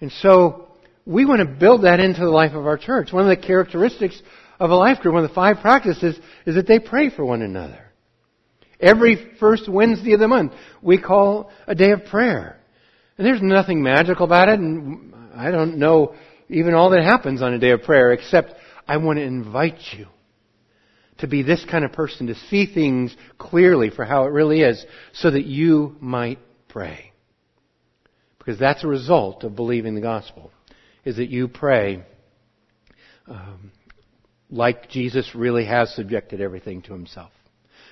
And 0.00 0.10
so 0.10 0.68
we 1.04 1.24
want 1.24 1.40
to 1.40 1.46
build 1.46 1.84
that 1.84 2.00
into 2.00 2.20
the 2.20 2.30
life 2.30 2.52
of 2.54 2.66
our 2.66 2.78
church. 2.78 3.12
One 3.12 3.28
of 3.28 3.28
the 3.28 3.46
characteristics 3.46 4.20
of 4.62 4.70
a 4.70 4.76
life 4.76 5.00
group, 5.00 5.14
one 5.14 5.24
of 5.24 5.30
the 5.30 5.34
five 5.34 5.56
practices, 5.60 6.16
is 6.46 6.54
that 6.54 6.68
they 6.68 6.78
pray 6.78 7.10
for 7.10 7.24
one 7.24 7.42
another. 7.42 7.84
Every 8.78 9.34
first 9.40 9.68
Wednesday 9.68 10.12
of 10.12 10.20
the 10.20 10.28
month, 10.28 10.52
we 10.80 11.02
call 11.02 11.50
a 11.66 11.74
day 11.74 11.90
of 11.90 12.04
prayer. 12.04 12.60
And 13.18 13.26
there's 13.26 13.42
nothing 13.42 13.82
magical 13.82 14.24
about 14.24 14.48
it, 14.48 14.60
and 14.60 15.12
I 15.34 15.50
don't 15.50 15.78
know 15.78 16.14
even 16.48 16.74
all 16.74 16.90
that 16.90 17.02
happens 17.02 17.42
on 17.42 17.54
a 17.54 17.58
day 17.58 17.70
of 17.70 17.82
prayer, 17.82 18.12
except 18.12 18.54
I 18.86 18.98
want 18.98 19.18
to 19.18 19.24
invite 19.24 19.80
you 19.96 20.06
to 21.18 21.26
be 21.26 21.42
this 21.42 21.64
kind 21.68 21.84
of 21.84 21.92
person, 21.92 22.28
to 22.28 22.36
see 22.48 22.72
things 22.72 23.16
clearly 23.38 23.90
for 23.90 24.04
how 24.04 24.26
it 24.26 24.32
really 24.32 24.60
is, 24.60 24.84
so 25.12 25.32
that 25.32 25.44
you 25.44 25.96
might 26.00 26.38
pray. 26.68 27.12
Because 28.38 28.60
that's 28.60 28.84
a 28.84 28.88
result 28.88 29.42
of 29.42 29.56
believing 29.56 29.96
the 29.96 30.00
gospel, 30.00 30.52
is 31.04 31.16
that 31.16 31.30
you 31.30 31.48
pray 31.48 32.04
um, 33.26 33.72
like 34.52 34.90
Jesus 34.90 35.34
really 35.34 35.64
has 35.64 35.92
subjected 35.94 36.40
everything 36.40 36.82
to 36.82 36.92
himself. 36.92 37.32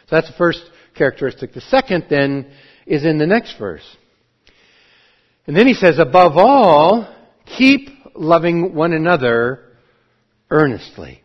So 0.09 0.17
that's 0.17 0.29
the 0.29 0.37
first 0.37 0.63
characteristic. 0.95 1.53
The 1.55 1.63
second 1.63 2.07
then 2.11 2.53
is 2.87 3.05
in 3.05 3.19
the 3.19 3.27
next 3.27 3.59
verse. 3.59 3.85
And 5.47 5.57
then 5.57 5.67
he 5.67 5.75
says, 5.75 5.99
above 5.99 6.37
all, 6.37 7.13
keep 7.47 7.89
loving 8.15 8.75
one 8.75 8.93
another 8.93 9.65
earnestly. 10.51 11.23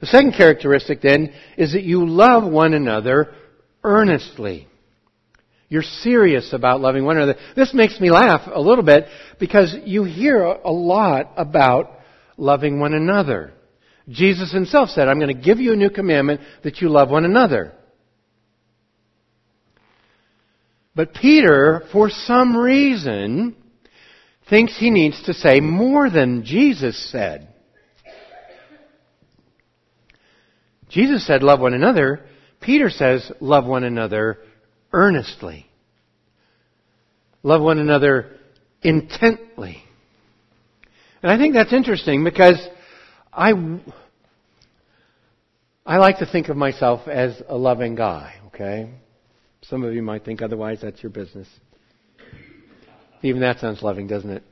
The 0.00 0.06
second 0.06 0.32
characteristic 0.32 1.02
then 1.02 1.34
is 1.58 1.74
that 1.74 1.82
you 1.82 2.08
love 2.08 2.50
one 2.50 2.72
another 2.72 3.34
earnestly. 3.84 4.66
You're 5.68 5.82
serious 5.82 6.52
about 6.52 6.80
loving 6.80 7.04
one 7.04 7.16
another. 7.16 7.38
This 7.54 7.74
makes 7.74 8.00
me 8.00 8.10
laugh 8.10 8.48
a 8.52 8.60
little 8.60 8.82
bit 8.82 9.06
because 9.38 9.76
you 9.84 10.04
hear 10.04 10.42
a 10.42 10.72
lot 10.72 11.32
about 11.36 11.90
loving 12.38 12.80
one 12.80 12.94
another. 12.94 13.52
Jesus 14.10 14.52
himself 14.52 14.90
said, 14.90 15.08
I'm 15.08 15.18
going 15.18 15.34
to 15.34 15.42
give 15.42 15.60
you 15.60 15.72
a 15.72 15.76
new 15.76 15.90
commandment 15.90 16.40
that 16.64 16.80
you 16.80 16.88
love 16.88 17.10
one 17.10 17.24
another. 17.24 17.72
But 20.94 21.14
Peter, 21.14 21.82
for 21.92 22.10
some 22.10 22.56
reason, 22.56 23.56
thinks 24.48 24.76
he 24.76 24.90
needs 24.90 25.22
to 25.24 25.34
say 25.34 25.60
more 25.60 26.10
than 26.10 26.44
Jesus 26.44 27.10
said. 27.10 27.48
Jesus 30.88 31.24
said, 31.24 31.44
love 31.44 31.60
one 31.60 31.72
another. 31.72 32.20
Peter 32.60 32.90
says, 32.90 33.30
love 33.40 33.64
one 33.64 33.84
another 33.84 34.38
earnestly. 34.92 35.66
Love 37.44 37.62
one 37.62 37.78
another 37.78 38.36
intently. 38.82 39.82
And 41.22 41.30
I 41.30 41.38
think 41.38 41.54
that's 41.54 41.72
interesting 41.72 42.24
because 42.24 42.58
I, 43.32 43.52
I 45.86 45.96
like 45.96 46.18
to 46.18 46.26
think 46.26 46.48
of 46.48 46.56
myself 46.56 47.08
as 47.08 47.42
a 47.48 47.56
loving 47.56 47.94
guy, 47.94 48.34
okay? 48.48 48.90
Some 49.62 49.82
of 49.82 49.94
you 49.94 50.02
might 50.02 50.24
think 50.24 50.42
otherwise, 50.42 50.80
that's 50.82 51.02
your 51.02 51.10
business. 51.10 51.48
Even 53.22 53.40
that 53.40 53.60
sounds 53.60 53.82
loving, 53.82 54.06
doesn't 54.06 54.30
it? 54.30 54.42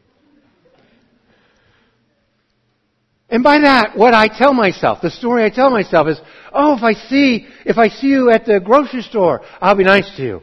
And 3.30 3.42
by 3.42 3.58
that, 3.58 3.96
what 3.96 4.14
I 4.14 4.28
tell 4.28 4.54
myself, 4.54 5.00
the 5.02 5.10
story 5.10 5.44
I 5.44 5.50
tell 5.50 5.70
myself 5.70 6.08
is, 6.08 6.18
oh, 6.52 6.76
if 6.76 6.82
I 6.82 6.94
see, 6.94 7.46
if 7.66 7.76
I 7.76 7.88
see 7.88 8.06
you 8.06 8.30
at 8.30 8.46
the 8.46 8.58
grocery 8.58 9.02
store, 9.02 9.42
I'll 9.60 9.76
be 9.76 9.84
nice 9.84 10.10
to 10.16 10.22
you. 10.22 10.42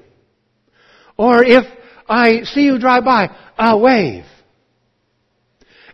Or 1.17 1.43
if 1.43 1.65
I 2.08 2.43
see 2.43 2.62
you 2.62 2.78
drive 2.78 3.04
by, 3.04 3.30
I'll 3.58 3.82
wave. 3.82 4.26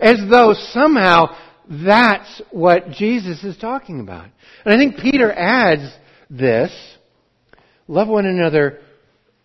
As 0.02 0.18
though 0.30 0.54
somehow 0.54 1.36
that's 1.72 2.42
what 2.52 2.90
Jesus 2.92 3.46
is 3.46 3.58
talking 3.58 4.02
about. 4.02 4.28
And 4.66 4.74
I 4.74 4.78
think 4.78 4.98
Peter 4.98 5.32
adds 5.32 5.90
this, 6.30 6.72
love 7.88 8.10
one 8.10 8.26
another 8.26 8.80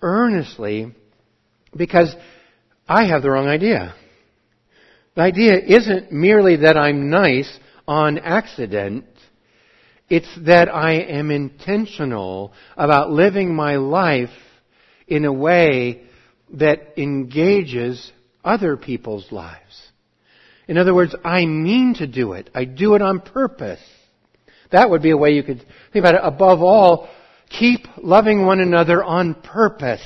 earnestly, 0.02 0.92
because 1.76 2.12
I 2.88 3.04
have 3.06 3.22
the 3.22 3.30
wrong 3.30 3.46
idea. 3.46 3.94
The 5.14 5.22
idea 5.22 5.56
isn't 5.58 6.10
merely 6.10 6.56
that 6.56 6.76
I'm 6.76 7.10
nice 7.10 7.58
on 7.86 8.18
accident. 8.18 9.04
It's 10.08 10.28
that 10.46 10.68
I 10.68 10.94
am 10.94 11.30
intentional 11.30 12.52
about 12.76 13.12
living 13.12 13.54
my 13.54 13.76
life 13.76 14.30
in 15.06 15.24
a 15.24 15.32
way 15.32 16.02
that 16.54 16.98
engages 17.00 18.10
other 18.44 18.76
people's 18.76 19.30
lives. 19.30 19.85
In 20.68 20.78
other 20.78 20.94
words, 20.94 21.14
I 21.24 21.46
mean 21.46 21.94
to 21.94 22.06
do 22.06 22.32
it. 22.32 22.50
I 22.54 22.64
do 22.64 22.94
it 22.94 23.02
on 23.02 23.20
purpose. 23.20 23.80
That 24.72 24.90
would 24.90 25.02
be 25.02 25.10
a 25.10 25.16
way 25.16 25.30
you 25.30 25.42
could 25.42 25.64
think 25.92 26.04
about 26.04 26.14
it. 26.14 26.20
Above 26.24 26.62
all, 26.62 27.08
keep 27.48 27.86
loving 27.98 28.44
one 28.44 28.60
another 28.60 29.02
on 29.02 29.34
purpose. 29.34 30.04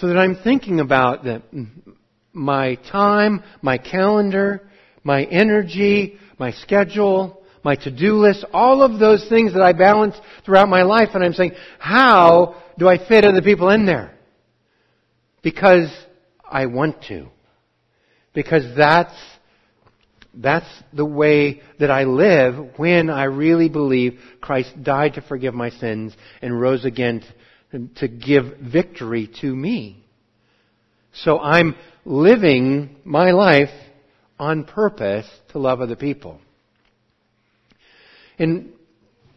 so 0.00 0.06
that 0.06 0.16
I'm 0.16 0.36
thinking 0.36 0.80
about 0.80 1.24
the, 1.24 1.42
my 2.32 2.76
time, 2.90 3.44
my 3.60 3.76
calendar, 3.76 4.66
my 5.04 5.24
energy, 5.24 6.18
my 6.38 6.52
schedule, 6.52 7.42
my 7.62 7.76
to-do 7.76 8.14
list, 8.14 8.46
all 8.54 8.82
of 8.82 8.98
those 8.98 9.28
things 9.28 9.52
that 9.52 9.60
I 9.60 9.74
balance 9.74 10.14
throughout 10.46 10.70
my 10.70 10.82
life, 10.82 11.10
and 11.12 11.22
I'm 11.22 11.34
saying, 11.34 11.52
how 11.78 12.62
do 12.78 12.88
I 12.88 12.96
fit 13.06 13.26
other 13.26 13.42
people 13.42 13.68
in 13.68 13.84
there? 13.84 14.16
Because 15.42 15.90
I 16.48 16.66
want 16.66 17.02
to. 17.08 17.28
Because 18.32 18.76
that's, 18.76 19.14
that's 20.34 20.68
the 20.92 21.04
way 21.04 21.62
that 21.78 21.90
I 21.90 22.04
live 22.04 22.78
when 22.78 23.10
I 23.10 23.24
really 23.24 23.68
believe 23.68 24.20
Christ 24.40 24.82
died 24.82 25.14
to 25.14 25.22
forgive 25.22 25.54
my 25.54 25.70
sins 25.70 26.14
and 26.42 26.60
rose 26.60 26.84
again 26.84 27.24
to 27.96 28.08
give 28.08 28.58
victory 28.58 29.30
to 29.40 29.54
me. 29.54 30.04
So 31.12 31.38
I'm 31.38 31.76
living 32.04 32.96
my 33.04 33.30
life 33.32 33.70
on 34.38 34.64
purpose 34.64 35.26
to 35.52 35.58
love 35.58 35.80
other 35.80 35.96
people. 35.96 36.40
And 38.38 38.72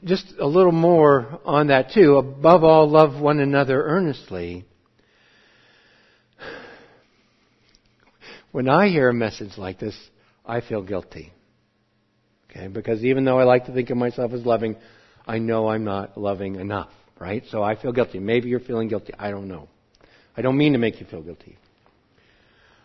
just 0.03 0.33
a 0.39 0.45
little 0.45 0.71
more 0.71 1.39
on 1.45 1.67
that 1.67 1.91
too. 1.93 2.17
Above 2.17 2.63
all, 2.63 2.89
love 2.89 3.21
one 3.21 3.39
another 3.39 3.83
earnestly. 3.83 4.65
When 8.53 8.69
I 8.69 8.87
hear 8.87 9.09
a 9.09 9.13
message 9.13 9.57
like 9.57 9.79
this, 9.79 9.97
I 10.45 10.61
feel 10.61 10.81
guilty. 10.81 11.33
Okay? 12.49 12.67
Because 12.67 13.03
even 13.03 13.25
though 13.25 13.37
I 13.37 13.43
like 13.43 13.65
to 13.65 13.73
think 13.73 13.89
of 13.89 13.97
myself 13.97 14.31
as 14.31 14.45
loving, 14.45 14.77
I 15.27 15.39
know 15.39 15.67
I'm 15.67 15.83
not 15.83 16.17
loving 16.17 16.55
enough 16.55 16.89
right? 17.23 17.43
So 17.51 17.63
I 17.63 17.81
feel 17.81 17.93
guilty. 17.93 18.19
Maybe 18.19 18.49
you're 18.49 18.59
feeling 18.59 18.89
guilty. 18.89 19.13
I 19.17 19.31
don't 19.31 19.47
know. 19.47 19.69
I 20.35 20.41
don't 20.41 20.57
mean 20.57 20.73
to 20.73 20.79
make 20.79 20.99
you 20.99 21.05
feel 21.05 21.21
guilty. 21.21 21.57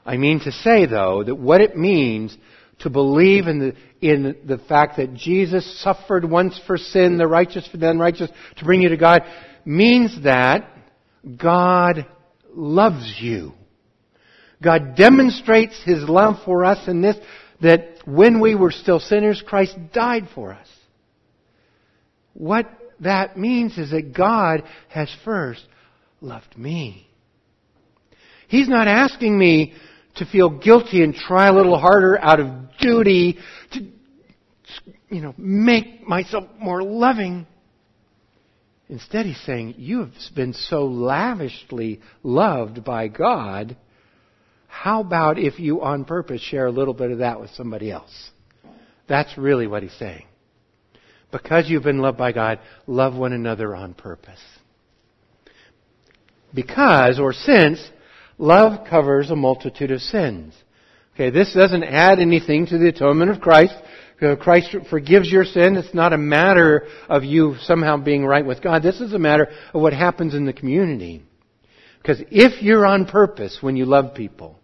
I 0.06 0.16
mean 0.16 0.38
to 0.40 0.52
say, 0.52 0.86
though, 0.86 1.24
that 1.24 1.34
what 1.34 1.60
it 1.60 1.76
means 1.76 2.36
to 2.80 2.90
believe 2.90 3.48
in 3.48 3.58
the, 3.58 3.74
in 4.00 4.36
the 4.46 4.58
fact 4.58 4.98
that 4.98 5.14
Jesus 5.14 5.82
suffered 5.82 6.24
once 6.24 6.58
for 6.68 6.76
sin, 6.76 7.18
the 7.18 7.26
righteous 7.26 7.66
for 7.66 7.78
the 7.78 7.90
unrighteous, 7.90 8.30
to 8.58 8.64
bring 8.64 8.80
you 8.80 8.90
to 8.90 8.96
God, 8.96 9.22
means 9.64 10.22
that 10.22 10.70
God 11.36 12.06
loves 12.54 13.16
you. 13.18 13.54
God 14.62 14.96
demonstrates 14.96 15.80
His 15.84 16.08
love 16.08 16.36
for 16.44 16.64
us 16.64 16.88
in 16.88 17.00
this, 17.00 17.16
that 17.60 17.98
when 18.04 18.40
we 18.40 18.54
were 18.54 18.72
still 18.72 19.00
sinners, 19.00 19.42
Christ 19.46 19.76
died 19.92 20.28
for 20.34 20.52
us. 20.52 20.68
What 22.34 22.66
that 23.00 23.36
means 23.36 23.78
is 23.78 23.90
that 23.90 24.14
God 24.16 24.62
has 24.88 25.14
first 25.24 25.64
loved 26.20 26.56
me. 26.56 27.06
He's 28.48 28.68
not 28.68 28.88
asking 28.88 29.38
me 29.38 29.74
to 30.16 30.24
feel 30.24 30.48
guilty 30.48 31.02
and 31.02 31.14
try 31.14 31.48
a 31.48 31.52
little 31.52 31.78
harder 31.78 32.18
out 32.18 32.40
of 32.40 32.48
duty 32.80 33.38
to, 33.72 33.80
you 35.10 35.20
know, 35.20 35.34
make 35.36 36.06
myself 36.06 36.44
more 36.58 36.82
loving. 36.82 37.46
Instead, 38.88 39.26
he's 39.26 39.40
saying, 39.44 39.74
You 39.76 40.00
have 40.00 40.12
been 40.34 40.54
so 40.54 40.86
lavishly 40.86 42.00
loved 42.22 42.84
by 42.84 43.08
God 43.08 43.76
how 44.68 45.00
about 45.00 45.38
if 45.38 45.58
you 45.58 45.82
on 45.82 46.04
purpose 46.04 46.40
share 46.40 46.66
a 46.66 46.70
little 46.70 46.94
bit 46.94 47.10
of 47.10 47.18
that 47.18 47.40
with 47.40 47.50
somebody 47.50 47.90
else? 47.90 48.30
That's 49.08 49.36
really 49.36 49.66
what 49.66 49.82
he's 49.82 49.96
saying. 49.98 50.24
Because 51.32 51.68
you've 51.68 51.82
been 51.82 51.98
loved 51.98 52.18
by 52.18 52.32
God, 52.32 52.60
love 52.86 53.14
one 53.14 53.32
another 53.32 53.74
on 53.74 53.94
purpose. 53.94 54.40
Because, 56.54 57.18
or 57.18 57.32
since, 57.32 57.90
love 58.38 58.86
covers 58.86 59.30
a 59.30 59.36
multitude 59.36 59.90
of 59.90 60.00
sins. 60.00 60.54
Okay, 61.14 61.30
this 61.30 61.52
doesn't 61.52 61.82
add 61.82 62.20
anything 62.20 62.66
to 62.66 62.78
the 62.78 62.88
atonement 62.88 63.30
of 63.30 63.40
Christ. 63.40 63.74
Christ 64.40 64.76
forgives 64.90 65.30
your 65.30 65.44
sin. 65.44 65.76
It's 65.76 65.94
not 65.94 66.12
a 66.12 66.18
matter 66.18 66.86
of 67.08 67.24
you 67.24 67.56
somehow 67.62 67.96
being 67.96 68.24
right 68.24 68.44
with 68.44 68.62
God. 68.62 68.82
This 68.82 69.00
is 69.00 69.12
a 69.12 69.18
matter 69.18 69.48
of 69.72 69.80
what 69.80 69.92
happens 69.92 70.34
in 70.34 70.44
the 70.44 70.52
community. 70.52 71.22
Because 72.00 72.22
if 72.30 72.62
you're 72.62 72.86
on 72.86 73.06
purpose 73.06 73.58
when 73.60 73.76
you 73.76 73.84
love 73.84 74.14
people, 74.14 74.57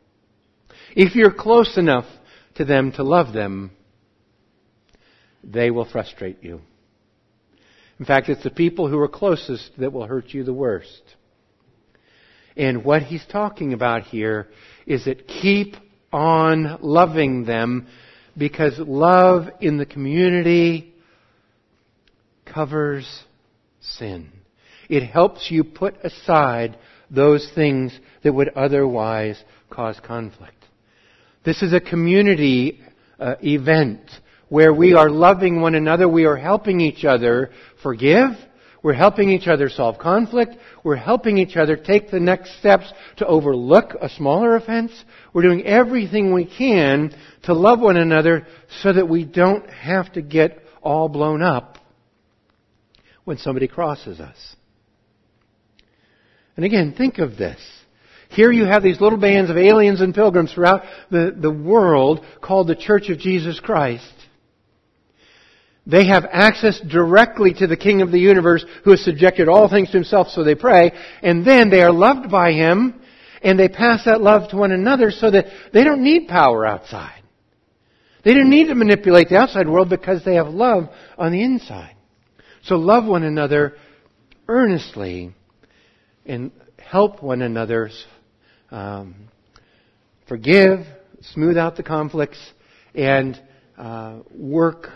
if 0.95 1.15
you're 1.15 1.33
close 1.33 1.77
enough 1.77 2.07
to 2.55 2.65
them 2.65 2.93
to 2.93 3.03
love 3.03 3.33
them, 3.33 3.73
they 5.43 5.71
will 5.71 5.85
frustrate 5.85 6.43
you. 6.43 6.61
In 7.99 8.05
fact, 8.05 8.29
it's 8.29 8.43
the 8.43 8.51
people 8.51 8.89
who 8.89 8.99
are 8.99 9.09
closest 9.09 9.73
that 9.79 9.93
will 9.93 10.07
hurt 10.07 10.29
you 10.31 10.45
the 10.45 10.53
worst. 10.53 11.03
And 12.57 12.85
what 12.85 13.03
he's 13.03 13.25
talking 13.27 13.73
about 13.73 14.05
here 14.05 14.49
is 14.87 15.05
that 15.05 15.27
keep 15.27 15.77
on 16.13 16.79
loving 16.81 17.45
them 17.45 17.89
because 18.37 18.79
love 18.79 19.49
in 19.61 19.79
the 19.79 19.87
community 19.87 20.95
covers 22.45 23.25
sin. 23.81 24.31
It 24.89 25.05
helps 25.05 25.51
you 25.51 25.65
put 25.65 25.97
aside 26.05 26.79
those 27.11 27.51
things 27.55 27.99
that 28.23 28.33
would 28.33 28.51
otherwise 28.51 29.43
cause 29.71 29.99
conflict. 30.05 30.64
This 31.45 31.63
is 31.63 31.73
a 31.73 31.81
community 31.81 32.81
uh, 33.19 33.35
event 33.43 34.11
where 34.49 34.73
we 34.73 34.95
are 34.95 35.11
loving 35.11 35.61
one 35.61 35.75
another, 35.75 36.09
we 36.09 36.27
are 36.27 36.37
helping 36.37 36.81
each 36.81 37.05
other 37.05 37.51
forgive, 37.83 38.31
we're 38.85 38.93
helping 38.93 39.31
each 39.31 39.49
other 39.49 39.71
solve 39.71 39.99
conflict. 39.99 40.57
We're 40.85 40.97
helping 40.97 41.39
each 41.39 41.57
other 41.57 41.75
take 41.75 42.11
the 42.11 42.21
next 42.21 42.59
steps 42.59 42.93
to 43.17 43.27
overlook 43.27 43.95
a 43.99 44.11
smaller 44.11 44.57
offense. 44.57 44.93
We're 45.33 45.41
doing 45.41 45.65
everything 45.65 46.35
we 46.35 46.45
can 46.45 47.17
to 47.45 47.55
love 47.55 47.81
one 47.81 47.97
another 47.97 48.47
so 48.83 48.93
that 48.93 49.09
we 49.09 49.25
don't 49.25 49.69
have 49.71 50.13
to 50.13 50.21
get 50.21 50.59
all 50.83 51.09
blown 51.09 51.41
up 51.41 51.79
when 53.25 53.39
somebody 53.39 53.67
crosses 53.67 54.21
us. 54.21 54.37
And 56.55 56.67
again, 56.67 56.95
think 56.95 57.17
of 57.17 57.39
this. 57.39 57.59
Here 58.35 58.51
you 58.51 58.65
have 58.65 58.83
these 58.83 59.01
little 59.01 59.19
bands 59.19 59.51
of 59.51 59.57
aliens 59.57 60.01
and 60.01 60.15
pilgrims 60.15 60.53
throughout 60.53 60.83
the, 61.11 61.35
the 61.37 61.53
world 61.53 62.25
called 62.41 62.67
the 62.67 62.75
Church 62.75 63.09
of 63.09 63.19
Jesus 63.19 63.61
Christ. 63.61 64.13
They 65.87 66.07
have 66.07 66.25
access 66.31 66.81
directly 66.81 67.55
to 67.55 67.67
the 67.67 67.77
King 67.77 68.03
of 68.03 68.11
the 68.11 68.19
universe 68.19 68.65
who 68.85 68.91
has 68.91 69.05
subjected 69.05 69.49
all 69.49 69.69
things 69.69 69.89
to 69.91 69.99
himself, 69.99 70.29
so 70.29 70.43
they 70.43 70.55
pray. 70.55 70.93
And 71.23 71.47
then 71.47 71.71
they 71.71 71.83
are 71.83 71.93
loved 71.93 72.31
by 72.31 72.53
him, 72.53 73.01
and 73.43 73.59
they 73.59 73.69
pass 73.69 74.07
that 74.07 74.21
love 74.21 74.51
to 74.51 74.57
one 74.57 74.73
another 74.73 75.11
so 75.11 75.31
that 75.31 75.47
they 75.73 75.85
don't 75.85 76.03
need 76.03 76.27
power 76.27 76.67
outside. 76.67 77.23
They 78.25 78.33
don't 78.33 78.49
need 78.49 78.69
to 78.69 78.75
manipulate 78.75 79.29
the 79.29 79.37
outside 79.37 79.69
world 79.69 79.91
because 79.91 80.25
they 80.25 80.37
have 80.37 80.49
love 80.49 80.89
on 81.19 81.31
the 81.31 81.43
inside. 81.43 81.95
So 82.63 82.77
love 82.77 83.05
one 83.05 83.23
another 83.23 83.77
earnestly 84.49 85.35
and 86.25 86.51
help 86.79 87.23
one 87.23 87.43
another 87.43 87.91
um, 88.75 89.15
forgive, 90.27 90.81
smooth 91.33 91.57
out 91.57 91.77
the 91.77 91.83
conflicts, 91.85 92.39
and 92.95 93.41
uh, 93.79 94.19
work 94.35 94.91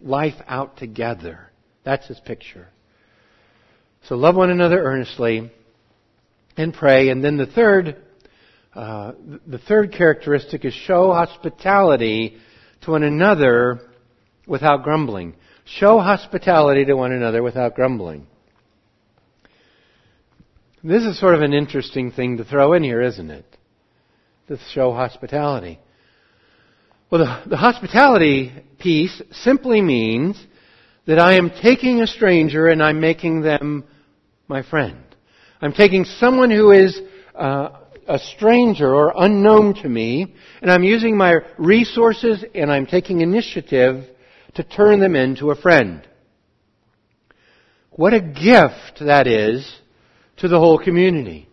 life 0.00 0.34
out 0.48 0.76
together. 0.76 1.50
That's 1.84 2.06
his 2.08 2.18
picture. 2.20 2.68
So 4.08 4.16
love 4.16 4.34
one 4.34 4.50
another 4.50 4.82
earnestly 4.82 5.52
and 6.56 6.74
pray. 6.74 7.10
And 7.10 7.22
then 7.22 7.36
the 7.36 7.46
third, 7.46 7.96
uh, 8.74 9.12
the 9.46 9.58
third 9.58 9.92
characteristic 9.92 10.64
is 10.64 10.74
show 10.74 11.12
hospitality 11.12 12.38
to 12.82 12.90
one 12.90 13.04
another 13.04 13.88
without 14.48 14.82
grumbling. 14.82 15.36
Show 15.64 16.00
hospitality 16.00 16.86
to 16.86 16.94
one 16.94 17.12
another 17.12 17.40
without 17.40 17.76
grumbling. 17.76 18.26
This 20.82 21.04
is 21.04 21.20
sort 21.20 21.34
of 21.34 21.42
an 21.42 21.52
interesting 21.52 22.10
thing 22.10 22.38
to 22.38 22.44
throw 22.44 22.72
in 22.72 22.82
here, 22.82 23.02
isn't 23.02 23.30
it? 23.30 23.44
To 24.48 24.58
show 24.72 24.92
hospitality. 24.92 25.78
Well, 27.10 27.22
the, 27.22 27.50
the 27.50 27.56
hospitality 27.58 28.50
piece 28.78 29.20
simply 29.30 29.82
means 29.82 30.42
that 31.06 31.18
I 31.18 31.34
am 31.34 31.50
taking 31.50 32.00
a 32.00 32.06
stranger 32.06 32.66
and 32.66 32.82
I'm 32.82 32.98
making 32.98 33.42
them 33.42 33.84
my 34.48 34.62
friend. 34.62 35.04
I'm 35.60 35.74
taking 35.74 36.06
someone 36.06 36.50
who 36.50 36.72
is 36.72 36.98
uh, 37.34 37.80
a 38.08 38.18
stranger 38.18 38.94
or 38.94 39.12
unknown 39.14 39.74
to 39.82 39.88
me, 39.88 40.34
and 40.62 40.70
I'm 40.70 40.82
using 40.82 41.14
my 41.14 41.34
resources 41.58 42.42
and 42.54 42.72
I'm 42.72 42.86
taking 42.86 43.20
initiative 43.20 44.06
to 44.54 44.64
turn 44.64 44.98
them 44.98 45.14
into 45.14 45.50
a 45.50 45.60
friend. 45.60 46.08
What 47.90 48.14
a 48.14 48.20
gift 48.20 49.00
that 49.00 49.26
is 49.26 49.79
to 50.40 50.48
the 50.48 50.58
whole 50.58 50.78
community. 50.78 51.48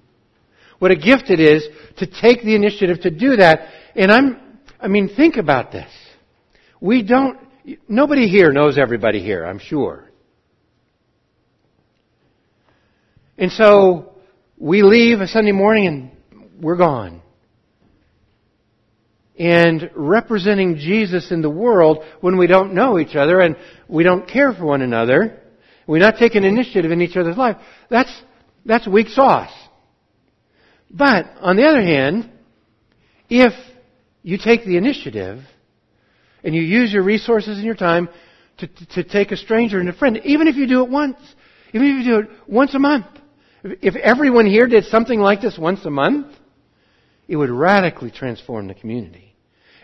What 0.79 0.91
a 0.91 0.95
gift 0.95 1.29
it 1.29 1.39
is 1.39 1.67
to 1.97 2.05
take 2.05 2.43
the 2.43 2.55
initiative 2.55 3.01
to 3.01 3.09
do 3.09 3.37
that. 3.37 3.67
And 3.95 4.11
I'm 4.11 4.47
I 4.79 4.87
mean, 4.87 5.09
think 5.09 5.37
about 5.37 5.71
this. 5.71 5.89
We 6.79 7.01
don't, 7.01 7.39
nobody 7.87 8.27
here 8.27 8.51
knows 8.51 8.77
everybody 8.77 9.21
here, 9.21 9.43
I'm 9.43 9.59
sure. 9.59 10.09
And 13.37 13.51
so, 13.51 14.13
we 14.57 14.81
leave 14.81 15.21
a 15.21 15.27
Sunday 15.27 15.51
morning 15.51 15.87
and 15.87 16.49
we're 16.61 16.77
gone. 16.77 17.21
And 19.37 19.91
representing 19.95 20.77
Jesus 20.77 21.31
in 21.31 21.41
the 21.41 21.49
world 21.49 22.03
when 22.21 22.37
we 22.37 22.47
don't 22.47 22.73
know 22.73 22.97
each 22.97 23.15
other 23.15 23.39
and 23.39 23.55
we 23.87 24.03
don't 24.03 24.27
care 24.27 24.51
for 24.53 24.65
one 24.65 24.81
another, 24.81 25.39
we're 25.85 25.99
not 25.99 26.15
taking 26.17 26.43
initiative 26.43 26.91
in 26.91 27.01
each 27.01 27.15
other's 27.15 27.37
life, 27.37 27.57
that's, 27.89 28.11
that's 28.67 28.87
weak 28.87 29.07
sauce. 29.07 29.51
But, 30.91 31.25
on 31.39 31.55
the 31.55 31.65
other 31.65 31.81
hand, 31.81 32.29
if 33.29 33.53
you 34.23 34.37
take 34.37 34.65
the 34.65 34.77
initiative 34.77 35.39
and 36.43 36.53
you 36.53 36.61
use 36.61 36.93
your 36.93 37.03
resources 37.03 37.57
and 37.57 37.65
your 37.65 37.75
time 37.75 38.09
to, 38.59 38.67
to, 38.67 39.03
take 39.03 39.31
a 39.31 39.37
stranger 39.37 39.79
and 39.79 39.89
a 39.89 39.93
friend, 39.93 40.19
even 40.23 40.47
if 40.47 40.55
you 40.55 40.67
do 40.67 40.83
it 40.83 40.89
once, 40.89 41.17
even 41.73 41.87
if 41.87 42.05
you 42.05 42.11
do 42.11 42.19
it 42.19 42.29
once 42.47 42.73
a 42.73 42.79
month. 42.79 43.05
If 43.63 43.95
everyone 43.95 44.45
here 44.45 44.67
did 44.67 44.85
something 44.85 45.19
like 45.19 45.41
this 45.41 45.57
once 45.57 45.83
a 45.85 45.89
month, 45.89 46.27
it 47.27 47.35
would 47.35 47.49
radically 47.49 48.11
transform 48.11 48.67
the 48.67 48.73
community. 48.73 49.35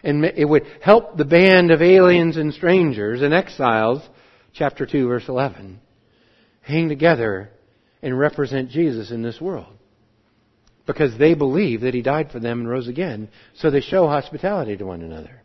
And 0.03 0.23
it 0.25 0.45
would 0.45 0.65
help 0.81 1.17
the 1.17 1.25
band 1.25 1.71
of 1.71 1.81
aliens 1.81 2.37
and 2.37 2.53
strangers 2.53 3.21
and 3.21 3.33
exiles, 3.33 4.01
chapter 4.53 4.85
2, 4.85 5.07
verse 5.07 5.27
11, 5.27 5.79
hang 6.61 6.89
together 6.89 7.49
and 8.03 8.19
represent 8.19 8.69
Jesus 8.69 9.09
in 9.11 9.23
this 9.23 9.39
world 9.39 9.73
because 10.85 11.17
they 11.17 11.33
believe 11.33 11.81
that 11.81 11.93
he 11.93 12.01
died 12.01 12.29
for 12.31 12.39
them 12.39 12.59
and 12.59 12.69
rose 12.69 12.89
again. 12.89 13.29
So 13.55 13.71
they 13.71 13.79
show 13.79 14.07
hospitality 14.07 14.75
to 14.77 14.85
one 14.85 15.01
another. 15.01 15.41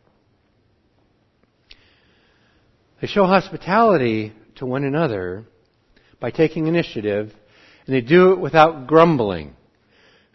They 3.00 3.06
show 3.06 3.24
hospitality 3.24 4.32
to 4.56 4.66
one 4.66 4.82
another 4.82 5.44
by 6.18 6.32
taking 6.32 6.66
initiative, 6.66 7.32
and 7.86 7.94
they 7.94 8.00
do 8.00 8.32
it 8.32 8.40
without 8.40 8.88
grumbling. 8.88 9.54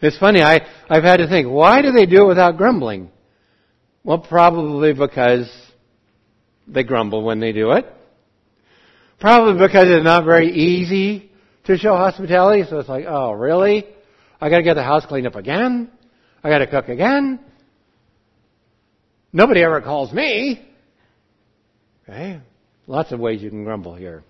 It's 0.00 0.18
funny, 0.18 0.40
I, 0.40 0.60
I've 0.88 1.04
had 1.04 1.18
to 1.18 1.28
think, 1.28 1.46
why 1.46 1.82
do 1.82 1.92
they 1.92 2.06
do 2.06 2.22
it 2.22 2.28
without 2.28 2.56
grumbling? 2.56 3.10
Well, 4.02 4.18
probably 4.18 4.94
because 4.94 5.50
they 6.66 6.84
grumble 6.84 7.22
when 7.22 7.40
they 7.40 7.52
do 7.52 7.72
it. 7.72 7.84
Probably 9.20 9.66
because 9.66 9.88
it's 9.88 10.04
not 10.04 10.24
very 10.24 10.50
easy 10.50 11.30
to 11.64 11.78
show 11.78 11.96
hospitality, 11.96 12.64
so 12.68 12.78
it's 12.78 12.88
like, 12.88 13.06
oh, 13.08 13.32
really? 13.32 13.86
I 14.40 14.50
got 14.50 14.58
to 14.58 14.62
get 14.62 14.74
the 14.74 14.82
house 14.82 15.06
cleaned 15.06 15.26
up 15.26 15.36
again. 15.36 15.90
I 16.42 16.50
got 16.50 16.58
to 16.58 16.66
cook 16.66 16.88
again. 16.88 17.40
Nobody 19.32 19.62
ever 19.62 19.80
calls 19.80 20.12
me. 20.12 20.68
Okay? 22.02 22.40
Lots 22.86 23.12
of 23.12 23.18
ways 23.18 23.42
you 23.42 23.50
can 23.50 23.64
grumble 23.64 23.94
here. 23.94 24.22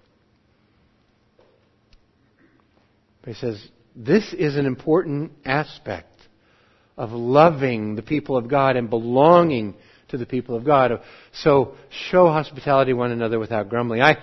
But 3.23 3.35
he 3.35 3.41
says, 3.41 3.69
this 3.97 4.33
is 4.33 4.57
an 4.57 4.67
important 4.67 5.33
aspect 5.45 6.15
of 6.97 7.11
loving 7.11 7.97
the 7.97 8.03
people 8.03 8.37
of 8.37 8.49
God 8.49 8.77
and 8.77 8.89
belonging 8.89 9.75
to 10.09 10.19
the 10.19 10.27
people 10.27 10.57
of 10.57 10.65
God. 10.65 11.01
So 11.33 11.75
show 12.11 12.29
hospitality 12.29 12.93
one 12.93 13.11
another 13.11 13.39
without 13.39 13.69
grumbling. 13.69 14.03
I, 14.03 14.19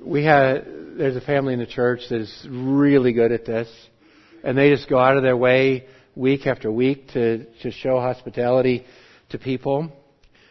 we 0.00 0.24
had, 0.24 0.66
there's 0.96 1.16
a 1.16 1.20
family 1.20 1.52
in 1.52 1.58
the 1.58 1.66
church 1.66 2.02
that 2.10 2.20
is 2.20 2.46
really 2.48 3.12
good 3.12 3.32
at 3.32 3.44
this 3.44 3.68
and 4.42 4.56
they 4.56 4.70
just 4.70 4.88
go 4.88 4.98
out 4.98 5.16
of 5.16 5.22
their 5.22 5.36
way 5.36 5.86
week 6.14 6.46
after 6.46 6.70
week 6.70 7.08
to, 7.08 7.44
to 7.62 7.70
show 7.70 8.00
hospitality 8.00 8.84
to 9.30 9.38
people. 9.38 9.92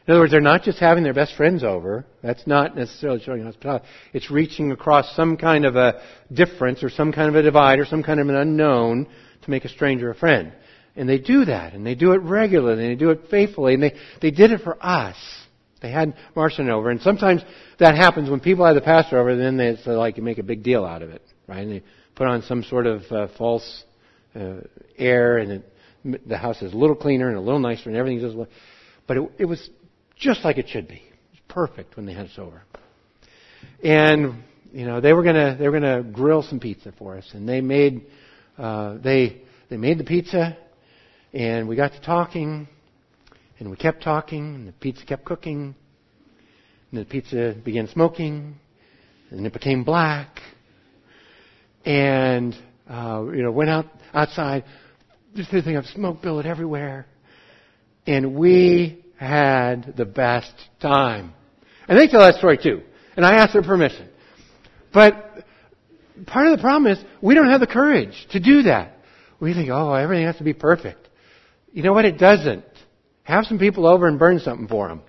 In 0.07 0.11
other 0.11 0.21
words, 0.21 0.31
they're 0.31 0.41
not 0.41 0.63
just 0.63 0.79
having 0.79 1.03
their 1.03 1.13
best 1.13 1.35
friends 1.35 1.63
over. 1.63 2.05
That's 2.23 2.47
not 2.47 2.75
necessarily 2.75 3.21
showing 3.21 3.43
hospitality. 3.43 3.85
It's 4.13 4.31
reaching 4.31 4.71
across 4.71 5.15
some 5.15 5.37
kind 5.37 5.65
of 5.65 5.75
a 5.75 6.01
difference 6.33 6.83
or 6.83 6.89
some 6.89 7.11
kind 7.11 7.29
of 7.29 7.35
a 7.35 7.43
divide 7.43 7.79
or 7.79 7.85
some 7.85 8.01
kind 8.01 8.19
of 8.19 8.27
an 8.27 8.35
unknown 8.35 9.07
to 9.43 9.51
make 9.51 9.63
a 9.63 9.69
stranger 9.69 10.09
a 10.09 10.15
friend. 10.15 10.53
And 10.95 11.07
they 11.07 11.19
do 11.19 11.45
that, 11.45 11.73
and 11.73 11.85
they 11.85 11.95
do 11.95 12.11
it 12.11 12.17
regularly, 12.17 12.83
and 12.83 12.91
they 12.91 12.99
do 12.99 13.11
it 13.11 13.29
faithfully, 13.29 13.75
and 13.75 13.83
they, 13.83 13.95
they 14.21 14.31
did 14.31 14.51
it 14.51 14.61
for 14.61 14.77
us. 14.81 15.15
They 15.81 15.91
had 15.91 16.15
Martian 16.35 16.69
over, 16.69 16.89
and 16.89 17.01
sometimes 17.01 17.41
that 17.79 17.95
happens 17.95 18.29
when 18.29 18.39
people 18.39 18.65
have 18.65 18.75
the 18.75 18.81
pastor 18.81 19.19
over, 19.19 19.35
then 19.35 19.57
they 19.57 19.77
so 19.83 19.91
like 19.91 20.17
you 20.17 20.23
make 20.23 20.37
a 20.37 20.43
big 20.43 20.63
deal 20.63 20.85
out 20.85 21.01
of 21.01 21.09
it, 21.09 21.23
right? 21.47 21.59
And 21.59 21.71
they 21.71 21.83
put 22.15 22.27
on 22.27 22.43
some 22.43 22.63
sort 22.63 22.85
of 22.85 23.01
uh, 23.11 23.27
false 23.37 23.83
uh, 24.35 24.57
air, 24.97 25.37
and 25.39 25.51
it, 26.03 26.27
the 26.27 26.37
house 26.37 26.61
is 26.61 26.73
a 26.73 26.77
little 26.77 26.95
cleaner 26.95 27.29
and 27.29 27.37
a 27.37 27.41
little 27.41 27.59
nicer, 27.59 27.89
and 27.89 27.97
everything's 27.97 28.33
just. 28.33 28.49
But 29.07 29.17
it, 29.17 29.31
it 29.39 29.45
was 29.45 29.69
just 30.15 30.45
like 30.45 30.57
it 30.57 30.69
should 30.69 30.87
be. 30.87 30.95
It 30.95 31.31
was 31.31 31.39
perfect 31.47 31.97
when 31.97 32.05
they 32.05 32.13
had 32.13 32.27
us 32.27 32.37
over. 32.37 32.61
And 33.83 34.43
you 34.71 34.85
know 34.85 35.01
they 35.01 35.13
were 35.13 35.23
gonna 35.23 35.57
they 35.57 35.67
were 35.67 35.79
gonna 35.79 36.03
grill 36.03 36.43
some 36.43 36.59
pizza 36.59 36.93
for 36.97 37.17
us, 37.17 37.27
and 37.33 37.49
they 37.49 37.61
made 37.61 38.05
uh, 38.57 38.97
they 39.03 39.41
they 39.69 39.77
made 39.77 39.97
the 39.97 40.03
pizza, 40.03 40.57
and 41.33 41.67
we 41.67 41.75
got 41.75 41.93
to 41.93 42.01
talking, 42.01 42.67
and 43.61 43.69
we 43.69 43.77
kept 43.77 44.01
talking, 44.01 44.55
and 44.55 44.67
the 44.67 44.71
pizza 44.71 45.05
kept 45.05 45.23
cooking, 45.23 45.75
and 46.91 46.99
the 46.99 47.05
pizza 47.05 47.55
began 47.63 47.87
smoking, 47.87 48.55
and 49.29 49.45
it 49.45 49.53
became 49.53 49.83
black, 49.83 50.39
and 51.85 52.55
uh, 52.89 53.23
you 53.31 53.43
know 53.43 53.51
went 53.51 53.69
out 53.69 53.85
outside, 54.15 54.63
this 55.35 55.47
thing 55.47 55.75
of 55.75 55.85
smoke 55.85 56.23
billowed 56.23 56.47
everywhere, 56.47 57.05
and 58.07 58.33
we 58.33 59.05
had 59.19 59.93
the 59.95 60.05
best 60.05 60.53
time. 60.81 61.31
And 61.87 61.99
they 61.99 62.07
tell 62.07 62.21
that 62.21 62.35
story 62.39 62.57
too, 62.57 62.81
and 63.15 63.23
I 63.23 63.35
asked 63.35 63.53
their 63.53 63.61
permission, 63.61 64.09
but 64.91 65.45
part 66.25 66.47
of 66.47 66.57
the 66.57 66.61
problem 66.63 66.91
is 66.91 66.97
we 67.21 67.35
don't 67.35 67.49
have 67.51 67.59
the 67.59 67.67
courage 67.67 68.25
to 68.31 68.39
do 68.39 68.63
that. 68.63 68.97
We 69.39 69.53
think, 69.53 69.69
oh, 69.71 69.93
everything 69.93 70.25
has 70.25 70.37
to 70.37 70.43
be 70.43 70.53
perfect. 70.53 71.09
You 71.73 71.83
know 71.83 71.93
what? 71.93 72.05
It 72.05 72.17
doesn't. 72.17 72.65
Have 73.31 73.45
some 73.45 73.59
people 73.59 73.87
over 73.87 74.09
and 74.09 74.19
burn 74.19 74.39
something 74.39 74.67
for 74.67 74.89
them. 74.89 75.01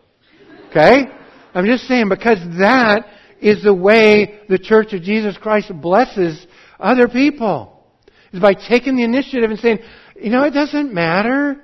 Okay? 0.71 1.07
I'm 1.55 1.67
just 1.67 1.89
saying 1.89 2.09
because 2.09 2.39
that 2.57 3.05
is 3.41 3.65
the 3.65 3.75
way 3.75 4.39
the 4.49 4.61
Church 4.61 4.93
of 4.93 5.03
Jesus 5.03 5.37
Christ 5.37 5.73
blesses 5.75 6.47
other 6.79 7.09
people. 7.09 7.85
Is 8.33 8.39
by 8.39 8.55
taking 8.55 8.95
the 8.95 9.03
initiative 9.03 9.51
and 9.51 9.59
saying, 9.59 9.81
you 10.15 10.31
know, 10.31 10.45
it 10.45 10.53
doesn't 10.53 10.95
matter 10.95 11.61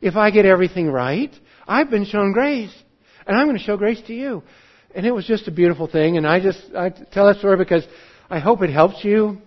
if 0.00 0.14
I 0.14 0.30
get 0.30 0.46
everything 0.46 0.88
right. 0.88 1.34
I've 1.66 1.90
been 1.90 2.04
shown 2.04 2.30
grace. 2.32 2.72
And 3.26 3.36
I'm 3.36 3.48
going 3.48 3.58
to 3.58 3.64
show 3.64 3.76
grace 3.76 4.00
to 4.06 4.14
you. 4.14 4.44
And 4.94 5.06
it 5.06 5.10
was 5.10 5.26
just 5.26 5.48
a 5.48 5.50
beautiful 5.50 5.88
thing. 5.88 6.18
And 6.18 6.24
I 6.24 6.38
just, 6.38 6.62
I 6.72 6.90
tell 6.90 7.26
that 7.26 7.38
story 7.38 7.56
because 7.56 7.84
I 8.30 8.38
hope 8.38 8.62
it 8.62 8.70
helps 8.70 9.02
you 9.02 9.38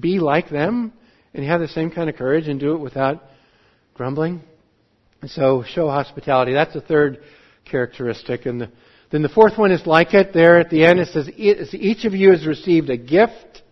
be 0.00 0.18
like 0.18 0.50
them 0.50 0.92
and 1.32 1.44
have 1.44 1.60
the 1.60 1.68
same 1.68 1.92
kind 1.92 2.10
of 2.10 2.16
courage 2.16 2.48
and 2.48 2.58
do 2.58 2.74
it 2.74 2.78
without 2.78 3.22
grumbling. 3.94 4.42
And 5.24 5.30
so 5.30 5.64
show 5.66 5.88
hospitality. 5.88 6.52
That's 6.52 6.74
the 6.74 6.82
third 6.82 7.20
characteristic. 7.64 8.44
And 8.44 8.60
the, 8.60 8.70
then 9.10 9.22
the 9.22 9.30
fourth 9.30 9.56
one 9.56 9.72
is 9.72 9.86
like 9.86 10.12
it. 10.12 10.34
There 10.34 10.58
at 10.60 10.68
the 10.68 10.84
end 10.84 11.00
it 11.00 11.08
says, 11.08 11.30
each 11.34 12.04
of 12.04 12.12
you 12.12 12.32
has 12.32 12.46
received 12.46 12.90
a 12.90 12.98
gift. 12.98 13.62